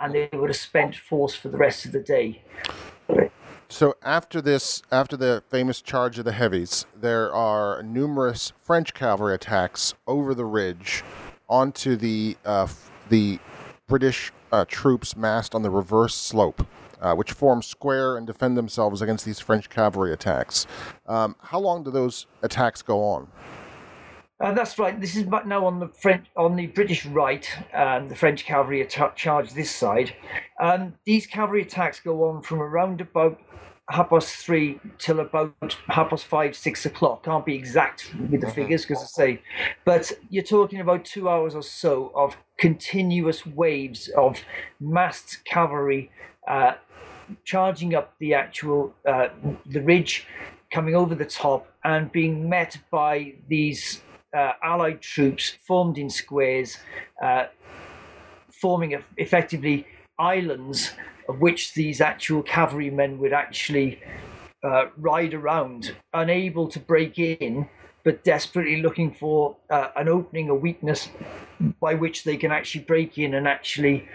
[0.00, 2.42] and they would have spent force for the rest of the day.
[3.68, 9.34] So after this, after the famous charge of the heavies, there are numerous French cavalry
[9.34, 11.02] attacks over the ridge
[11.48, 12.68] onto the uh,
[13.08, 13.38] the
[13.88, 16.66] British uh, troops massed on the reverse slope,
[17.00, 20.66] uh, which form square and defend themselves against these French cavalry attacks.
[21.06, 23.28] Um, how long do those attacks go on?
[24.38, 25.00] Uh, that's right.
[25.00, 27.48] This is now on the French, on the British right.
[27.72, 30.14] Um, the French cavalry attack charge this side.
[30.60, 33.40] Um, these cavalry attacks go on from around about
[33.88, 37.24] half past three till about half past five, six o'clock.
[37.24, 39.42] Can't be exact with the figures because I say,
[39.86, 44.38] but you're talking about two hours or so of continuous waves of
[44.80, 46.10] massed cavalry
[46.46, 46.74] uh,
[47.44, 49.28] charging up the actual uh,
[49.64, 50.26] the ridge,
[50.70, 54.02] coming over the top, and being met by these
[54.34, 56.78] uh, Allied troops formed in squares,
[57.22, 57.46] uh,
[58.50, 59.86] forming effectively
[60.18, 60.92] islands
[61.28, 64.00] of which these actual cavalrymen would actually
[64.62, 67.68] uh, ride around, unable to break in,
[68.04, 71.08] but desperately looking for uh, an opening, a weakness
[71.80, 74.08] by which they can actually break in and actually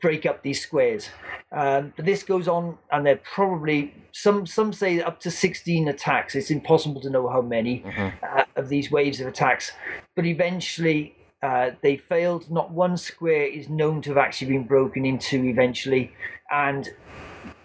[0.00, 1.10] break up these squares.
[1.52, 6.34] Um, but this goes on, and they're probably some some say up to 16 attacks.
[6.34, 8.24] It's impossible to know how many mm-hmm.
[8.24, 9.72] uh, of these waves of attacks,
[10.16, 12.50] but eventually uh, they failed.
[12.50, 16.12] Not one square is known to have actually been broken into eventually,
[16.50, 16.88] and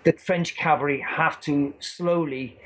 [0.04, 2.58] the French cavalry have to slowly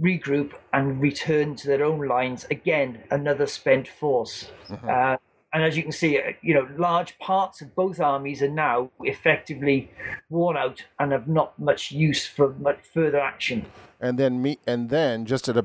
[0.00, 2.46] regroup and return to their own lines.
[2.50, 4.50] Again, another spent force.
[4.68, 4.88] Mm-hmm.
[4.88, 5.16] Uh,
[5.52, 8.90] and as you can see, uh, you know, large parts of both armies are now
[9.00, 9.90] effectively
[10.28, 13.66] worn out and have not much use for much further action.
[14.00, 15.64] And then me, and then just at a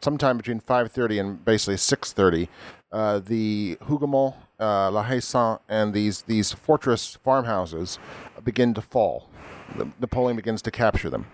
[0.00, 2.48] sometime between five thirty and basically six thirty,
[2.92, 7.98] uh, the Hougoumont, uh, La Haye Sainte, and these these fortress farmhouses
[8.44, 9.28] begin to fall.
[10.00, 11.26] Napoleon begins to capture them.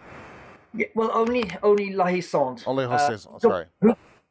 [0.72, 2.64] Yeah, well, only only La Haye Sainte.
[2.66, 3.34] Only La Haye Sainte.
[3.34, 3.66] Uh, sorry.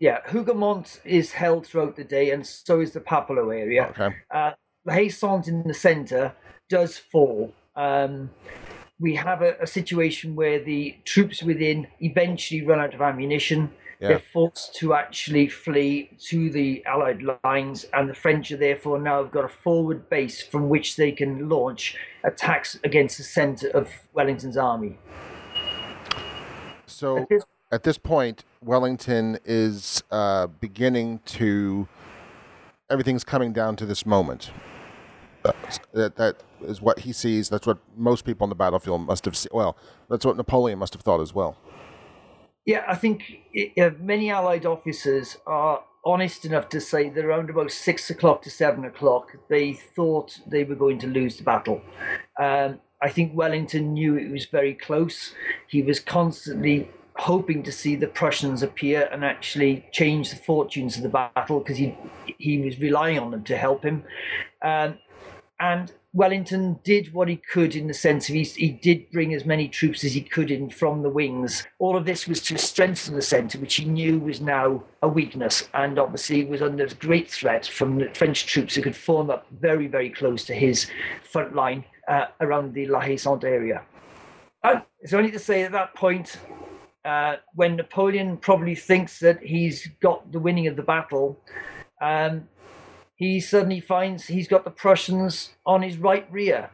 [0.03, 3.85] Yeah, Hougoumont is held throughout the day, and so is the Papelotte area.
[3.91, 4.13] Okay.
[4.29, 4.51] Uh,
[4.85, 6.33] Haye Sainte in the centre
[6.67, 7.53] does fall.
[7.77, 8.29] Um,
[8.99, 13.71] we have a, a, situation where the troops within eventually run out of ammunition.
[14.01, 14.09] Yeah.
[14.09, 19.23] They're forced to actually flee to the Allied lines, and the French are therefore now
[19.23, 23.87] have got a forward base from which they can launch attacks against the centre of
[24.11, 24.97] Wellington's army.
[26.87, 27.25] So
[27.73, 31.87] at this, point, Wellington is uh, beginning to.
[32.89, 34.51] Everything's coming down to this moment.
[35.93, 37.49] That that is what he sees.
[37.49, 39.49] That's what most people on the battlefield must have seen.
[39.51, 39.75] Well,
[40.09, 41.57] that's what Napoleon must have thought as well.
[42.65, 47.49] Yeah, I think it, uh, many Allied officers are honest enough to say that around
[47.49, 51.81] about six o'clock to seven o'clock, they thought they were going to lose the battle.
[52.39, 55.33] Um, I think Wellington knew it was very close.
[55.67, 61.03] He was constantly hoping to see the Prussians appear and actually change the fortunes of
[61.03, 61.95] the battle because he
[62.37, 64.03] he was relying on them to help him.
[64.61, 64.97] Um,
[65.59, 69.45] and Wellington did what he could in the sense of he, he did bring as
[69.45, 71.65] many troops as he could in from the wings.
[71.79, 75.67] All of this was to strengthen the centre, which he knew was now a weakness,
[75.73, 79.87] and obviously was under great threat from the French troops who could form up very,
[79.87, 80.87] very close to his
[81.23, 83.81] front line uh, around the La Haye Sainte area.
[84.63, 86.37] Uh, it's only to say at that point,
[87.05, 91.39] uh, when Napoleon probably thinks that he's got the winning of the battle,
[92.01, 92.47] um,
[93.15, 96.69] he suddenly finds he's got the Prussians on his right rear.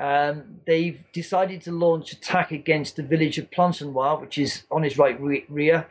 [0.00, 4.96] Um, they've decided to launch attack against the village of Planchenoit, which is on his
[4.96, 5.86] right re- rear.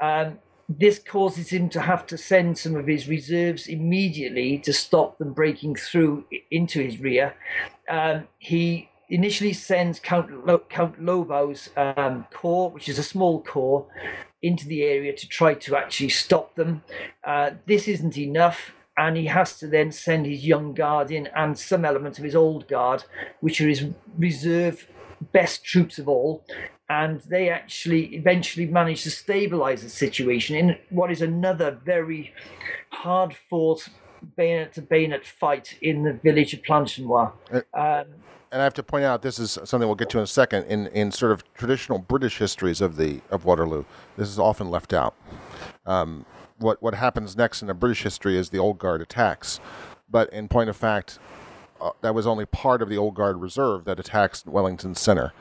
[0.00, 5.18] Um, this causes him to have to send some of his reserves immediately to stop
[5.18, 7.34] them breaking through into his rear.
[7.88, 13.86] Um, he initially sends Count, Lo- Count Lobau's um, corps, which is a small corps,
[14.42, 16.82] into the area to try to actually stop them.
[17.24, 21.58] Uh, this isn't enough and he has to then send his young guard in and
[21.58, 23.04] some elements of his old guard,
[23.40, 23.86] which are his
[24.18, 24.86] reserve
[25.32, 26.44] best troops of all.
[26.88, 32.34] And they actually eventually manage to stabilize the situation in what is another very
[32.90, 33.88] hard fought
[34.36, 37.32] bayonet to bayonet fight in the village of Planchenoit.
[37.52, 38.06] Uh, um,
[38.52, 40.64] and I have to point out this is something we'll get to in a second.
[40.64, 43.84] In in sort of traditional British histories of the of Waterloo,
[44.16, 45.14] this is often left out.
[45.86, 46.26] Um,
[46.58, 49.60] what what happens next in the British history is the Old Guard attacks,
[50.10, 51.18] but in point of fact,
[51.80, 55.32] uh, that was only part of the Old Guard reserve that attacks Wellington Center.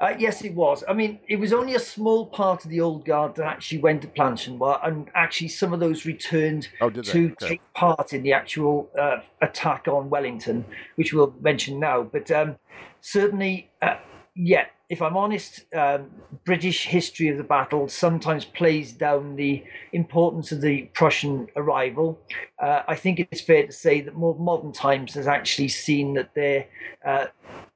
[0.00, 0.82] Uh, yes, it was.
[0.88, 4.02] I mean, it was only a small part of the Old Guard that actually went
[4.02, 7.00] to Planchenoit, and actually some of those returned oh, to
[7.32, 7.48] okay.
[7.48, 10.64] take part in the actual uh, attack on Wellington,
[10.96, 12.02] which we'll mention now.
[12.02, 12.56] But um,
[13.00, 13.96] certainly, uh,
[14.34, 16.10] yeah, if I'm honest, um,
[16.44, 22.18] British history of the battle sometimes plays down the importance of the Prussian arrival.
[22.58, 26.34] Uh, I think it's fair to say that more modern times has actually seen that
[26.34, 26.66] their
[27.04, 27.26] uh,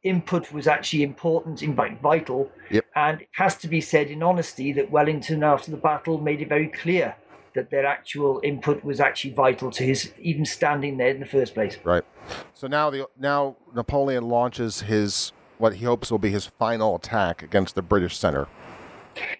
[0.02, 2.50] input was actually important, in fact, vital.
[2.70, 2.84] Yep.
[2.94, 6.48] And it has to be said in honesty that Wellington, after the battle, made it
[6.48, 7.16] very clear
[7.54, 11.54] that their actual input was actually vital to his even standing there in the first
[11.54, 11.76] place.
[11.82, 12.04] Right.
[12.54, 17.42] So now the now Napoleon launches his what he hopes will be his final attack
[17.42, 18.46] against the British center.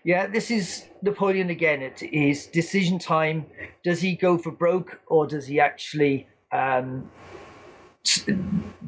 [0.02, 1.82] Yeah, this is Napoleon again.
[1.82, 3.46] It is decision time.
[3.84, 7.08] Does he go for broke or does he actually um,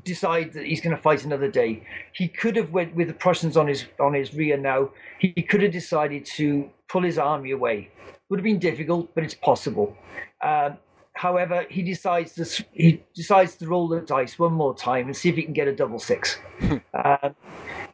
[0.04, 1.82] decide that he's going to fight another day.
[2.12, 4.90] He could have went with the Prussians on his on his rear now.
[5.18, 7.90] He could have decided to pull his army away.
[8.28, 9.96] Would have been difficult, but it's possible.
[10.42, 10.78] Um,
[11.14, 15.28] however, he decides to he decides to roll the dice one more time and see
[15.28, 16.38] if he can get a double six.
[17.04, 17.34] um,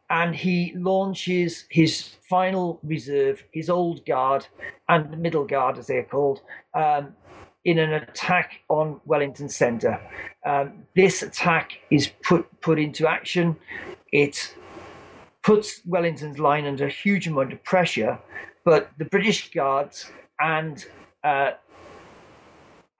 [0.08, 4.46] and he launches his final reserve, his old guard
[4.88, 6.42] and the middle guard, as they're called,
[6.74, 7.14] um,
[7.66, 10.00] in an attack on Wellington Centre.
[10.46, 13.56] Um, this attack is put put into action.
[14.12, 14.54] It
[15.42, 18.18] puts Wellington's line under a huge amount of pressure,
[18.64, 20.10] but the British Guards
[20.40, 20.86] and
[21.24, 21.52] uh,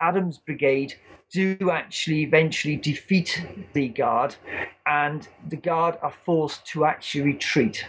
[0.01, 0.95] Adam's brigade
[1.31, 4.35] do actually eventually defeat the Guard,
[4.85, 7.87] and the Guard are forced to actually retreat.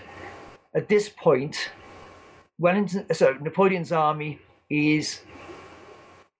[0.75, 1.71] At this point,
[2.59, 5.21] Wellington, so Napoleon's army is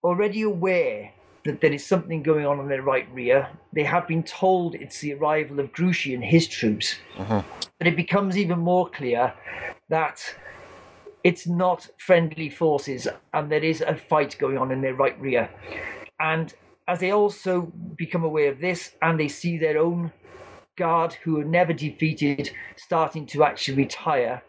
[0.02, 1.12] already aware
[1.44, 3.48] that there is something going on in their right rear.
[3.72, 6.96] They have been told it's the arrival of Grouchy and his troops.
[7.16, 7.42] Uh-huh.
[7.78, 9.32] But it becomes even more clear
[9.88, 10.22] that
[11.24, 15.48] it's not friendly forces and there is a fight going on in their right rear.
[16.20, 16.52] And
[16.86, 20.12] as they also become aware of this and they see their own
[20.76, 24.42] guard who are never defeated starting to actually retire,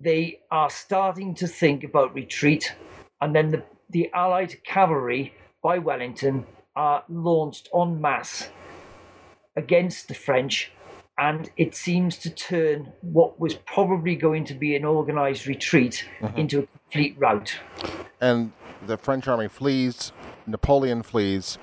[0.00, 2.74] they are starting to think about retreat.
[3.20, 8.50] And then the the Allied cavalry by Wellington are launched en masse
[9.56, 10.70] against the French,
[11.18, 16.38] and it seems to turn what was probably going to be an organized retreat mm-hmm.
[16.38, 17.58] into a complete rout.
[18.20, 18.52] And
[18.86, 20.12] the French army flees,
[20.46, 21.58] Napoleon flees,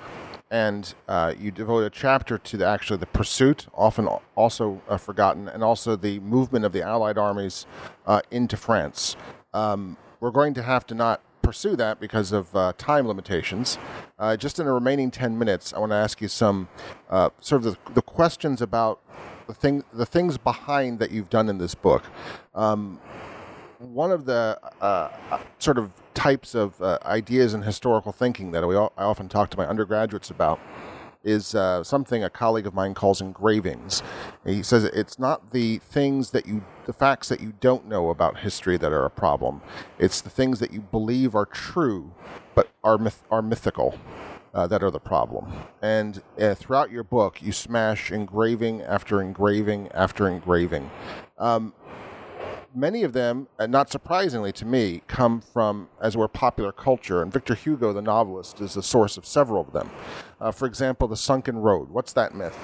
[0.50, 5.48] and uh, you devote a chapter to the, actually the pursuit, often also uh, forgotten,
[5.48, 7.66] and also the movement of the Allied armies
[8.06, 9.16] uh, into France.
[9.52, 13.78] Um, we're going to have to not pursue that because of uh, time limitations.
[14.18, 16.68] Uh, just in the remaining 10 minutes, I want to ask you some
[17.10, 19.00] uh, sort of the, the, questions about
[19.46, 22.02] the, thing, the things behind that you've done in this book.
[22.54, 22.98] Um,
[23.78, 25.10] one of the uh,
[25.58, 29.50] sort of types of uh, ideas in historical thinking that we all, I often talk
[29.50, 30.58] to my undergraduates about
[31.24, 34.02] is uh, something a colleague of mine calls engravings.
[34.44, 38.38] He says it's not the things that you, the facts that you don't know about
[38.38, 39.62] history that are a problem.
[39.98, 42.12] It's the things that you believe are true,
[42.54, 43.98] but are myth- are mythical.
[44.52, 45.52] Uh, that are the problem.
[45.82, 50.92] And uh, throughout your book, you smash engraving after engraving after engraving.
[51.38, 51.72] Um,
[52.74, 57.32] many of them, uh, not surprisingly to me, come from, as were popular culture, and
[57.32, 59.90] Victor Hugo, the novelist, is the source of several of them.
[60.40, 61.90] Uh, for example, the Sunken Road.
[61.90, 62.58] What's that myth?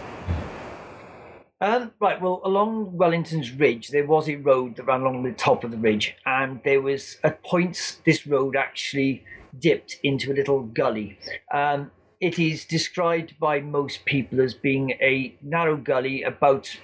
[1.63, 5.63] Um, right, well, along Wellington's Ridge, there was a road that ran along the top
[5.63, 9.25] of the ridge, and there was, at points, this road actually
[9.59, 11.19] dipped into a little gully.
[11.53, 11.91] Um,
[12.21, 16.79] it is described by most people as being a narrow gully about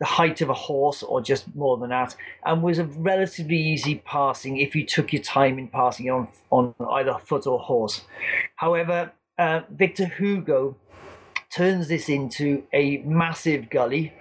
[0.00, 4.02] the height of a horse or just more than that, and was a relatively easy
[4.04, 8.02] passing if you took your time in passing on on either foot or horse.
[8.56, 10.76] However, uh, Victor Hugo
[11.50, 14.12] turns this into a massive gully,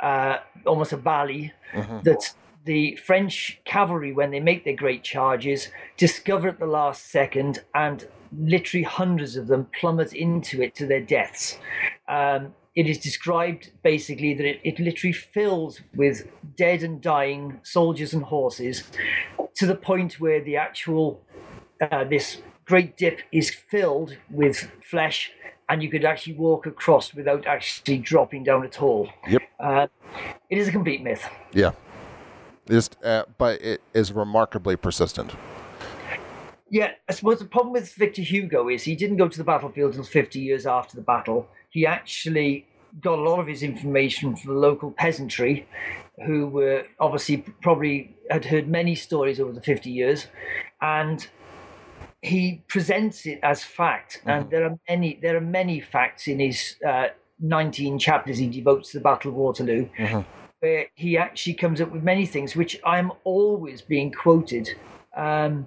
[0.00, 2.00] uh, almost a valley mm-hmm.
[2.02, 2.32] that
[2.64, 8.08] the French cavalry, when they make their great charges, discover at the last second and
[8.36, 11.58] literally hundreds of them plummet into it to their deaths.
[12.08, 18.12] Um, it is described basically that it, it literally fills with dead and dying soldiers
[18.12, 18.84] and horses
[19.54, 21.22] to the point where the actual
[21.80, 25.32] uh, this great dip is filled with flesh
[25.68, 29.08] and you could actually walk across without actually dropping down at all.
[29.28, 29.42] Yep.
[29.58, 29.86] Uh,
[30.50, 31.28] it is a complete myth.
[31.52, 31.72] Yeah.
[32.68, 35.34] Just, uh, but it is remarkably persistent.
[36.68, 39.92] Yeah, I suppose the problem with Victor Hugo is he didn't go to the battlefield
[39.92, 42.66] until 50 years after the battle he actually
[43.02, 45.68] got a lot of his information from the local peasantry,
[46.24, 50.26] who were obviously probably had heard many stories over the 50 years,
[50.80, 51.28] and
[52.22, 54.20] he presents it as fact.
[54.20, 54.30] Mm-hmm.
[54.30, 57.08] And there are many there are many facts in his uh,
[57.40, 59.86] 19 chapters he devotes to the Battle of Waterloo.
[59.98, 60.20] Mm-hmm.
[60.60, 64.70] Where he actually comes up with many things which I'm always being quoted.
[65.14, 65.66] Um,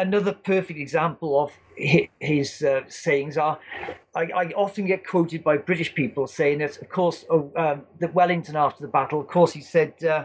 [0.00, 3.58] another perfect example of his uh, sayings are
[4.14, 8.12] I, I, often get quoted by British people saying that, of course, oh, um, that
[8.12, 10.24] Wellington after the battle, of course, he said, uh,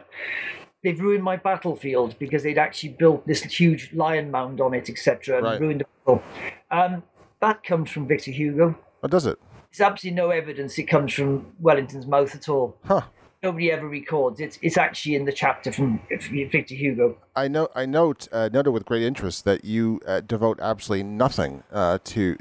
[0.84, 5.38] they've ruined my battlefield because they'd actually built this huge lion mound on it, etc.,
[5.38, 5.62] and right.
[5.62, 6.24] ruined the battle.
[6.72, 7.04] Um,
[7.42, 8.76] that comes from Victor Hugo.
[9.02, 9.38] What does it?
[9.72, 12.78] There's absolutely no evidence it comes from Wellington's mouth at all.
[12.86, 13.02] Huh.
[13.46, 14.40] Nobody ever records.
[14.40, 17.18] It's it's actually in the chapter from Victor Hugo.
[17.36, 17.70] I know.
[17.76, 22.38] I note uh, noted with great interest that you uh, devote absolutely nothing uh, to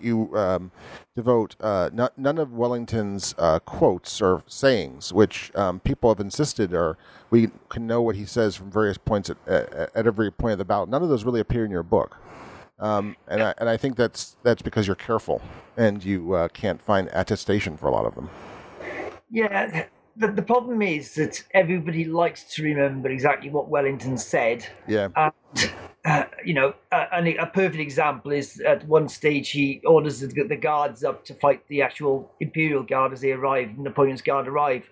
[0.00, 0.70] you um,
[1.16, 6.72] devote uh, not, none of Wellington's uh, quotes or sayings, which um, people have insisted
[6.74, 6.96] are
[7.30, 10.58] we can know what he says from various points at, at, at every point of
[10.58, 10.86] the battle.
[10.86, 12.18] None of those really appear in your book.
[12.78, 15.40] Um, and I and I think that's that's because you're careful
[15.76, 18.28] and you uh, can't find attestation for a lot of them.
[19.30, 19.86] Yeah,
[20.16, 24.66] the, the problem is that everybody likes to remember exactly what Wellington said.
[24.86, 25.08] Yeah.
[25.16, 25.72] And,
[26.04, 30.28] uh, you know, uh, and a perfect example is at one stage he orders the,
[30.28, 34.90] the, guards up to fight the actual Imperial Guard as they arrive, Napoleon's Guard arrive.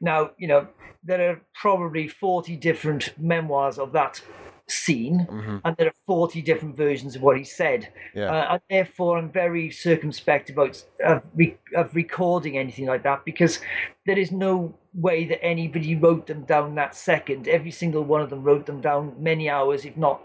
[0.00, 0.68] Now, you know,
[1.04, 4.22] there are probably 40 different memoirs of that
[4.68, 5.58] scene, mm-hmm.
[5.64, 7.92] and there are 40 different versions of what he said.
[8.14, 8.30] Yeah.
[8.32, 10.82] Uh, and therefore, I'm very circumspect about
[11.34, 13.60] re- of recording anything like that because
[14.06, 17.48] there is no way that anybody wrote them down that second.
[17.48, 20.20] Every single one of them wrote them down many hours, if not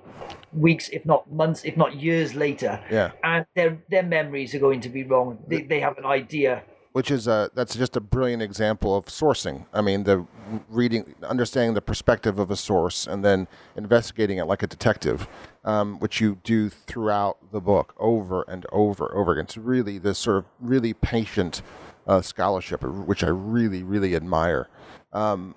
[0.53, 2.83] weeks, if not months, if not years later.
[2.91, 3.11] Yeah.
[3.23, 5.39] And their their memories are going to be wrong.
[5.47, 6.63] They, they have an idea
[6.97, 9.67] which is a that's just a brilliant example of sourcing.
[9.71, 10.25] I mean, the
[10.67, 15.27] reading, understanding the perspective of a source, and then investigating it like a detective,
[15.63, 19.43] um, which you do throughout the book over and over over again.
[19.43, 21.61] It's really this sort of really patient
[22.07, 24.67] uh, scholarship, which I really really admire.
[25.13, 25.53] Um,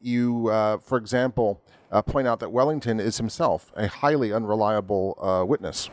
[0.00, 1.60] you, uh, for example,
[1.92, 5.90] uh, point out that Wellington is himself a highly unreliable uh, witness.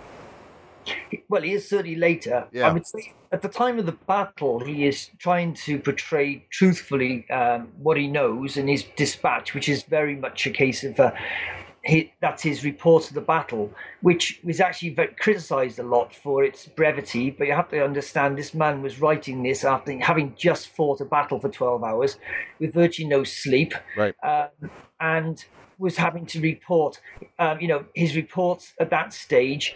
[1.27, 2.47] Well, he is certainly later.
[2.51, 2.69] Yeah.
[2.69, 7.27] I would say at the time of the battle, he is trying to portray truthfully
[7.29, 10.99] um, what he knows in his dispatch, which is very much a case of.
[10.99, 11.11] Uh,
[12.19, 13.71] that's his report of the battle,
[14.01, 17.29] which was actually criticised a lot for its brevity.
[17.29, 21.05] But you have to understand, this man was writing this after having just fought a
[21.05, 22.17] battle for 12 hours
[22.59, 23.73] with virtually no sleep.
[23.95, 24.15] Right.
[24.23, 25.45] Um, and
[25.77, 26.99] was having to report,
[27.39, 29.75] um, you know, his reports at that stage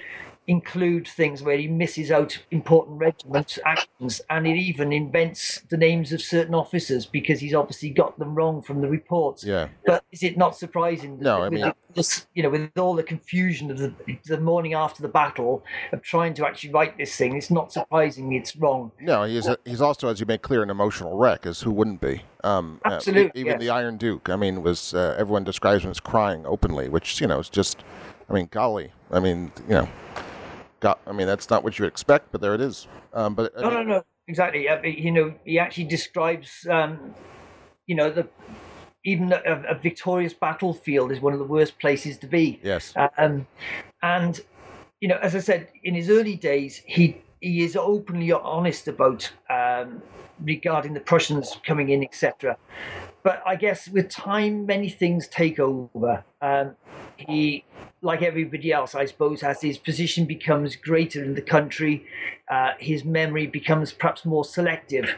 [0.49, 6.11] include things where he misses out important regiment actions and it even invents the names
[6.11, 9.43] of certain officers because he's obviously got them wrong from the reports.
[9.43, 9.67] Yeah.
[9.85, 11.19] But is it not surprising?
[11.19, 13.93] No, I mean, this, you know, with all the confusion of the,
[14.25, 18.33] the morning after the battle of trying to actually write this thing, it's not surprising
[18.33, 18.91] it's wrong.
[18.99, 22.01] No, he's a, he's also, as you make clear, an emotional wreck, as who wouldn't
[22.01, 22.23] be?
[22.43, 23.39] Um, Absolutely.
[23.39, 23.59] Uh, even yes.
[23.61, 27.27] the Iron Duke, I mean, was uh, everyone describes him as crying openly, which you
[27.27, 27.83] know is just,
[28.27, 29.89] I mean, golly, I mean, you know
[30.79, 30.99] got.
[31.05, 32.87] I mean, that's not what you expect, but there it is.
[33.13, 34.67] Um, but no, no, no, exactly.
[34.67, 37.13] Uh, you know, he actually describes, um,
[37.87, 38.27] you know, the
[39.05, 42.59] even a, a, victorious battlefield is one of the worst places to be.
[42.61, 42.93] Yes.
[43.17, 43.47] Um,
[44.01, 44.41] and
[44.99, 49.31] you know, as I said, in his early days, he he is openly honest about
[49.49, 50.01] um,
[50.41, 52.57] regarding the Prussians coming in, etc.
[53.23, 56.23] But I guess with time, many things take over.
[56.41, 56.75] Um,
[57.17, 57.65] he
[58.01, 62.05] like everybody else, I suppose, as his position becomes greater in the country,
[62.49, 65.15] uh, his memory becomes perhaps more selective.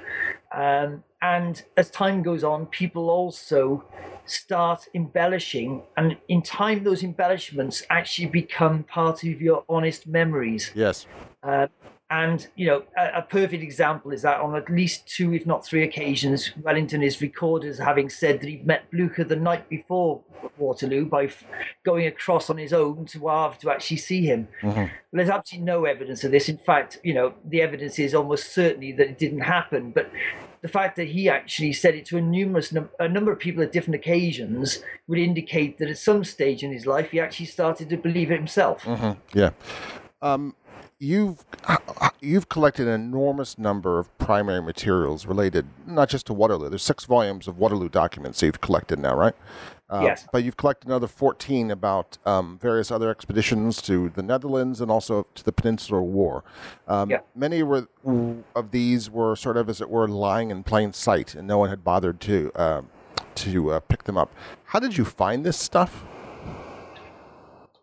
[0.51, 3.83] Um, and as time goes on, people also
[4.25, 10.71] start embellishing, and in time, those embellishments actually become part of your honest memories.
[10.73, 11.05] Yes.
[11.43, 11.67] Uh,
[12.11, 15.65] and you know, a, a, perfect example is that on at least two, if not
[15.65, 20.21] three occasions, Wellington is recorded as having said that he met Blucher the night before
[20.57, 21.45] Waterloo by f-
[21.85, 24.49] going across on his own to Wavre to actually see him.
[24.61, 24.93] Mm-hmm.
[25.13, 26.49] There's absolutely no evidence of this.
[26.49, 29.91] In fact, you know, the evidence is almost certainly that it didn't happen.
[29.91, 30.11] But
[30.61, 33.63] the fact that he actually said it to a numerous num- a number of people
[33.63, 37.87] at different occasions would indicate that at some stage in his life he actually started
[37.89, 38.83] to believe it himself.
[38.83, 39.37] Mm-hmm.
[39.37, 39.51] Yeah.
[40.21, 40.55] Um,
[41.01, 41.43] you've
[42.21, 46.69] you've collected an enormous number of primary materials related not just to Waterloo.
[46.69, 49.33] There's six volumes of Waterloo documents that you've collected now, right?
[49.89, 50.27] Uh, yes.
[50.31, 55.25] But you've collected another 14 about um, various other expeditions to the Netherlands and also
[55.35, 56.43] to the Peninsular War.
[56.87, 57.21] Um, yeah.
[57.35, 57.87] Many were,
[58.55, 61.69] of these were sort of, as it were, lying in plain sight, and no one
[61.69, 62.83] had bothered to uh,
[63.35, 64.31] to uh, pick them up.
[64.65, 66.05] How did you find this stuff?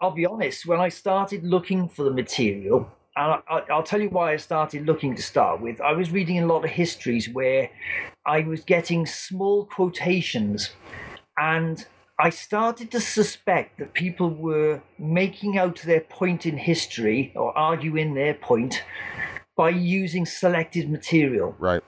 [0.00, 0.64] I'll be honest.
[0.64, 4.86] When I started looking for the material, and I, will tell you why I started
[4.86, 5.80] looking to start with.
[5.80, 7.68] I was reading a lot of histories where
[8.24, 10.70] I was getting small quotations,
[11.36, 11.84] and
[12.20, 18.14] I started to suspect that people were making out their point in history or arguing
[18.14, 18.84] their point
[19.56, 21.56] by using selected material.
[21.58, 21.82] Right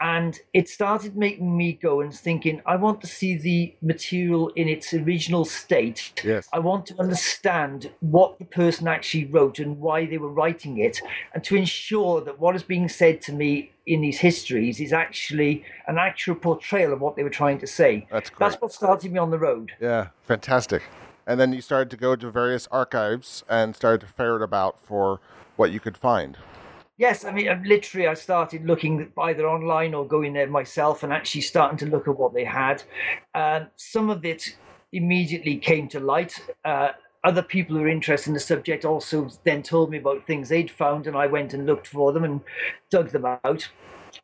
[0.00, 4.68] and it started making me go and thinking i want to see the material in
[4.68, 6.48] its original state yes.
[6.52, 11.00] i want to understand what the person actually wrote and why they were writing it
[11.34, 15.64] and to ensure that what is being said to me in these histories is actually
[15.86, 18.06] an actual portrayal of what they were trying to say.
[18.10, 18.50] That's great.
[18.50, 19.72] That's what started me on the road.
[19.80, 20.82] Yeah, fantastic.
[21.26, 25.20] And then you started to go to various archives and started to ferret about for
[25.56, 26.38] what you could find.
[26.98, 31.42] Yes, I mean, literally, I started looking either online or going there myself and actually
[31.42, 32.82] starting to look at what they had.
[33.36, 34.56] Um, some of it
[34.92, 36.40] immediately came to light.
[36.64, 36.90] Uh,
[37.22, 40.72] other people who were interested in the subject also then told me about things they'd
[40.72, 42.40] found, and I went and looked for them and
[42.90, 43.68] dug them out.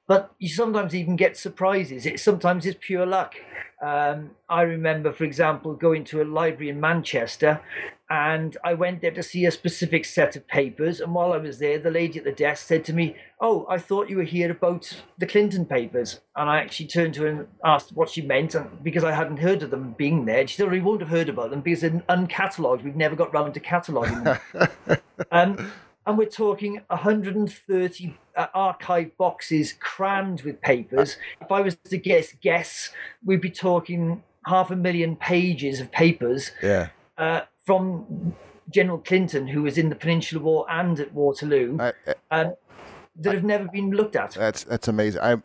[0.08, 2.06] But you sometimes even get surprises.
[2.06, 3.36] It sometimes is pure luck.
[3.80, 7.60] Um, I remember, for example, going to a library in Manchester
[8.14, 11.00] and I went there to see a specific set of papers.
[11.00, 13.78] And while I was there, the lady at the desk said to me, Oh, I
[13.78, 16.20] thought you were here about the Clinton papers.
[16.36, 19.38] And I actually turned to her and asked what she meant and because I hadn't
[19.38, 20.46] heard of them being there.
[20.46, 22.84] She said, well, won't have heard about them because they're uncatalogued.
[22.84, 24.38] We've never got round to cataloguing them.
[25.32, 25.72] um,
[26.06, 31.16] and we're talking 130 uh, archive boxes crammed with papers.
[31.40, 32.90] If I was to guess, guess,
[33.24, 36.52] we'd be talking half a million pages of papers.
[36.62, 36.90] Yeah.
[37.18, 38.34] Uh, from
[38.70, 41.92] General Clinton, who was in the Peninsular War and at Waterloo, I,
[42.30, 42.54] I, um,
[43.16, 44.32] that have never been looked at.
[44.32, 45.20] That's that's amazing.
[45.20, 45.36] I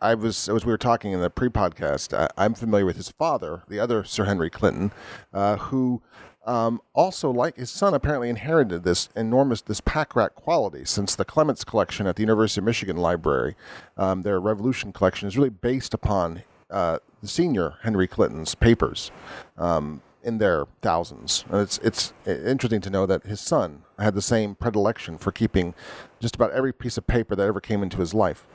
[0.00, 2.28] I was as we were talking in the pre-podcast.
[2.36, 4.92] I, am familiar with his father, the other Sir Henry Clinton,
[5.32, 6.02] uh, who.
[6.44, 10.84] Um, also, like his son, apparently inherited this enormous this pack rat quality.
[10.84, 13.54] Since the Clements collection at the University of Michigan Library,
[13.96, 19.12] um, their Revolution collection is really based upon uh, the senior Henry Clinton's papers.
[19.56, 21.44] Um, in their thousands.
[21.50, 25.74] And it's it's interesting to know that his son had the same predilection for keeping
[26.20, 28.46] just about every piece of paper that ever came into his life.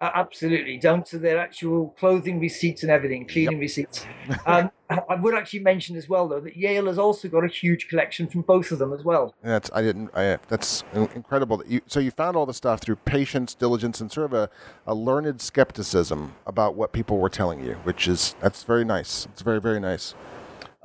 [0.00, 3.60] Uh, absolutely, down to their actual clothing receipts and everything, cleaning yep.
[3.60, 4.06] receipts.
[4.46, 7.88] Um, I would actually mention as well, though, that Yale has also got a huge
[7.88, 9.34] collection from both of them as well.
[9.42, 10.10] That's I didn't.
[10.14, 11.56] I, that's incredible.
[11.56, 14.50] That you, so you found all the stuff through patience, diligence, and sort of a,
[14.86, 19.26] a learned skepticism about what people were telling you, which is that's very nice.
[19.32, 20.14] It's very very nice.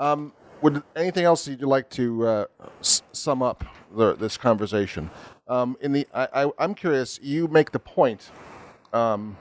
[0.03, 2.45] Um, would anything else you'd like to uh,
[2.81, 3.63] s- sum up
[3.95, 5.09] the, this conversation?
[5.47, 7.21] Um, in the, I, am curious.
[7.23, 8.29] You make the point.
[8.91, 9.37] Um,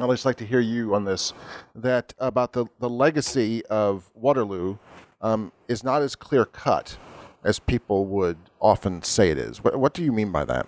[0.00, 1.32] I'd just like to hear you on this.
[1.76, 4.78] That about the the legacy of Waterloo
[5.20, 6.96] um, is not as clear cut
[7.44, 9.62] as people would often say it is.
[9.62, 10.66] What, what do you mean by that?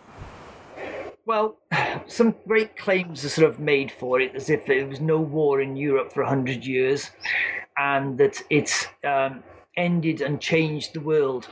[1.26, 1.56] Well,
[2.06, 5.60] some great claims are sort of made for it, as if there was no war
[5.60, 7.10] in Europe for 100 years
[7.76, 9.42] and that it's um,
[9.76, 11.48] ended and changed the world.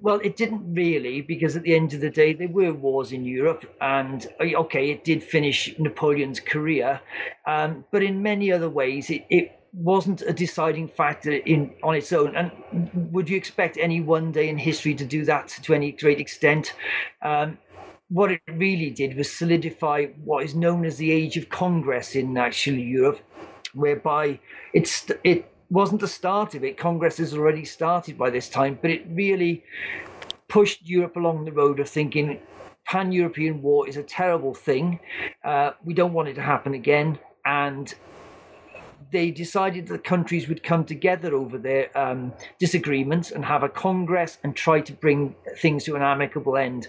[0.00, 3.24] Well, it didn't really, because at the end of the day, there were wars in
[3.24, 7.00] Europe, and uh, okay, it did finish Napoleon's career,
[7.46, 12.12] um, but in many other ways, it, it wasn't a deciding factor in on its
[12.12, 12.36] own.
[12.36, 12.50] And
[13.12, 16.74] would you expect any one day in history to do that to any great extent?
[17.22, 17.58] Um,
[18.08, 22.36] what it really did was solidify what is known as the age of Congress in
[22.36, 23.20] actually Europe,
[23.72, 24.38] whereby
[24.74, 26.76] it's it wasn't the start of it.
[26.76, 29.64] Congress has already started by this time, but it really
[30.48, 32.38] pushed Europe along the road of thinking
[32.84, 35.00] pan European war is a terrible thing.
[35.42, 37.18] Uh, we don't want it to happen again.
[37.44, 37.94] And
[39.10, 44.38] they decided that countries would come together over their um, disagreements and have a congress
[44.42, 46.88] and try to bring things to an amicable end.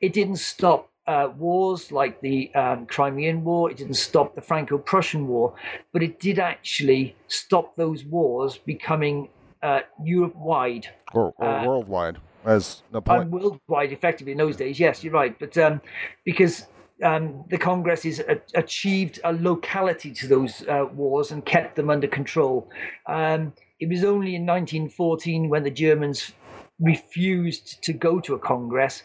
[0.00, 4.78] It didn't stop uh, wars like the um, Crimean War, it didn't stop the Franco
[4.78, 5.54] Prussian War,
[5.92, 9.28] but it did actually stop those wars becoming
[9.62, 10.88] uh, Europe wide.
[11.12, 13.30] Or, or uh, worldwide, as Napoleon.
[13.30, 15.36] worldwide, effectively, in those days, yes, you're right.
[15.38, 15.80] But um,
[16.24, 16.66] because
[17.02, 18.22] um, the Congress has
[18.54, 22.70] achieved a locality to those uh, wars and kept them under control.
[23.06, 26.32] Um, it was only in 1914 when the Germans
[26.78, 29.02] refused to go to a Congress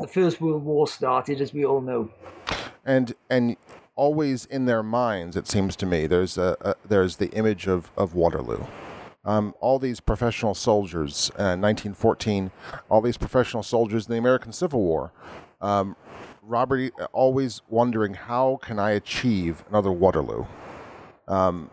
[0.00, 2.10] the First World War started, as we all know.
[2.84, 3.56] And and
[3.94, 7.90] always in their minds, it seems to me, there's a, a there's the image of
[7.96, 8.64] of Waterloo.
[9.24, 12.50] Um, all these professional soldiers, uh, 1914,
[12.90, 15.12] all these professional soldiers in the American Civil War.
[15.60, 15.94] Um,
[16.42, 20.46] Robert always wondering how can I achieve another Waterloo.
[21.28, 21.70] Um,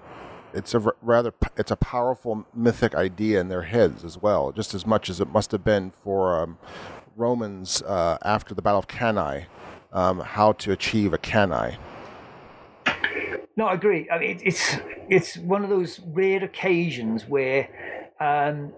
[0.53, 4.85] it's a rather it's a powerful mythic idea in their heads as well, just as
[4.85, 6.57] much as it must have been for um,
[7.19, 9.45] Romans uh, after the Battle of Cannae,
[9.91, 11.77] um, how to achieve a Cannae.
[13.55, 14.09] No, I agree.
[14.09, 14.77] I mean, it's
[15.09, 17.67] it's one of those rare occasions where
[18.21, 18.71] um,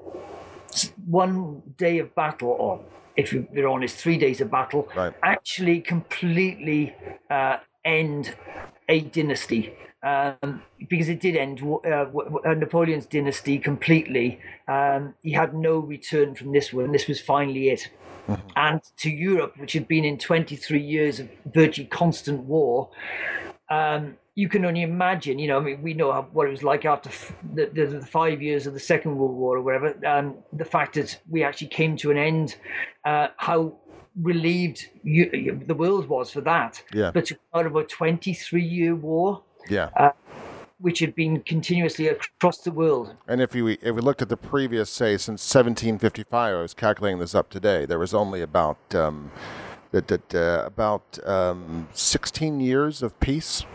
[1.05, 2.83] one day of battle, or
[3.15, 5.13] if you're honest, three days of battle, right.
[5.21, 6.95] actually completely
[7.29, 8.33] uh, end
[8.89, 9.73] a dynasty.
[10.03, 12.05] Um, because it did end uh,
[12.55, 14.39] Napoleon's dynasty completely.
[14.67, 16.91] Um, he had no return from this one.
[16.91, 17.87] This was finally it.
[18.27, 18.47] Mm-hmm.
[18.55, 22.89] And to Europe, which had been in 23 years of virtually constant war,
[23.69, 26.63] um, you can only imagine, you know, I mean, we know how, what it was
[26.63, 29.95] like after f- the, the, the, five years of the Second World War or whatever.
[30.05, 32.55] Um, the fact that we actually came to an end,
[33.05, 33.77] uh, how
[34.21, 36.81] relieved you, the world was for that.
[36.93, 37.11] Yeah.
[37.13, 39.89] But out of a 23 year war, yeah.
[39.95, 40.11] Uh,
[40.81, 43.15] which had been continuously across the world.
[43.27, 47.19] And if we if we looked at the previous, say, since 1755, I was calculating
[47.19, 47.85] this up today.
[47.85, 49.31] There was only about um,
[49.91, 53.65] that, that uh, about um, 16 years of peace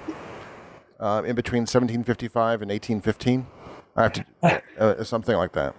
[1.00, 3.46] uh, in between 1755 and 1815.
[3.96, 5.74] I have to uh, something like that.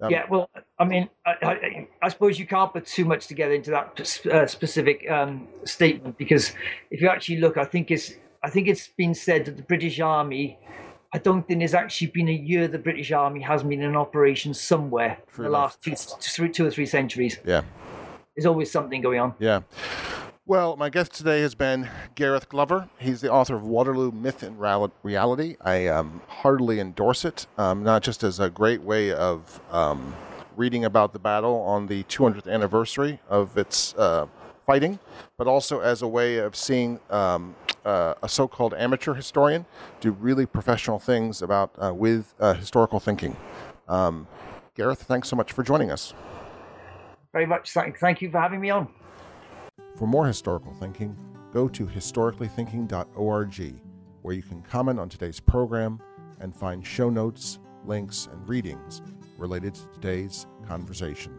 [0.00, 0.50] Um, yeah, well,
[0.80, 4.46] I mean, I, I, I, suppose you can't put too much together into that uh,
[4.48, 6.52] specific um, statement because
[6.90, 10.00] if you actually look, I think it's I think it's been said that the British
[10.00, 10.58] Army.
[11.14, 14.54] I don't think there's actually been a year the British Army hasn't been in operation
[14.54, 17.38] somewhere in the last two, two or three centuries.
[17.44, 17.62] Yeah,
[18.34, 19.34] there's always something going on.
[19.38, 19.60] Yeah.
[20.44, 22.88] Well, my guest today has been Gareth Glover.
[22.98, 25.56] He's the author of Waterloo Myth and Reality.
[25.60, 30.16] I um, heartily endorse it, um, not just as a great way of um,
[30.56, 34.26] reading about the battle on the 200th anniversary of its uh,
[34.66, 34.98] fighting,
[35.38, 37.54] but also as a way of seeing um,
[37.84, 39.66] uh, a so-called amateur historian
[40.00, 43.36] do really professional things about uh, with uh, historical thinking.
[43.88, 44.26] Um,
[44.74, 46.14] Gareth, thanks so much for joining us.
[47.32, 47.72] Very much.
[47.72, 48.88] Thank you for having me on.
[49.96, 51.16] For more historical thinking,
[51.52, 53.80] go to historicallythinking.org,
[54.22, 56.00] where you can comment on today's program
[56.40, 59.02] and find show notes, links, and readings
[59.38, 61.32] related to today's conversation.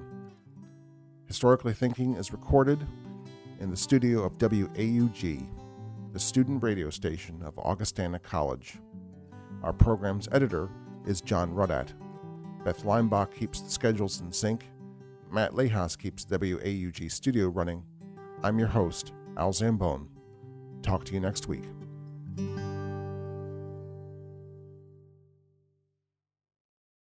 [1.25, 2.85] Historically Thinking is recorded
[3.59, 5.47] in the studio of WAUG,
[6.14, 8.76] the student radio station of Augustana College.
[9.64, 10.70] Our program's editor
[11.07, 11.88] is John Rudat.
[12.64, 14.70] Beth Leimbach keeps the schedules in sync.
[15.32, 17.84] Matt Lehas keeps WAUG studio running
[18.43, 20.05] I'm your host, Al Zambone.
[20.84, 21.64] Talk to you next week.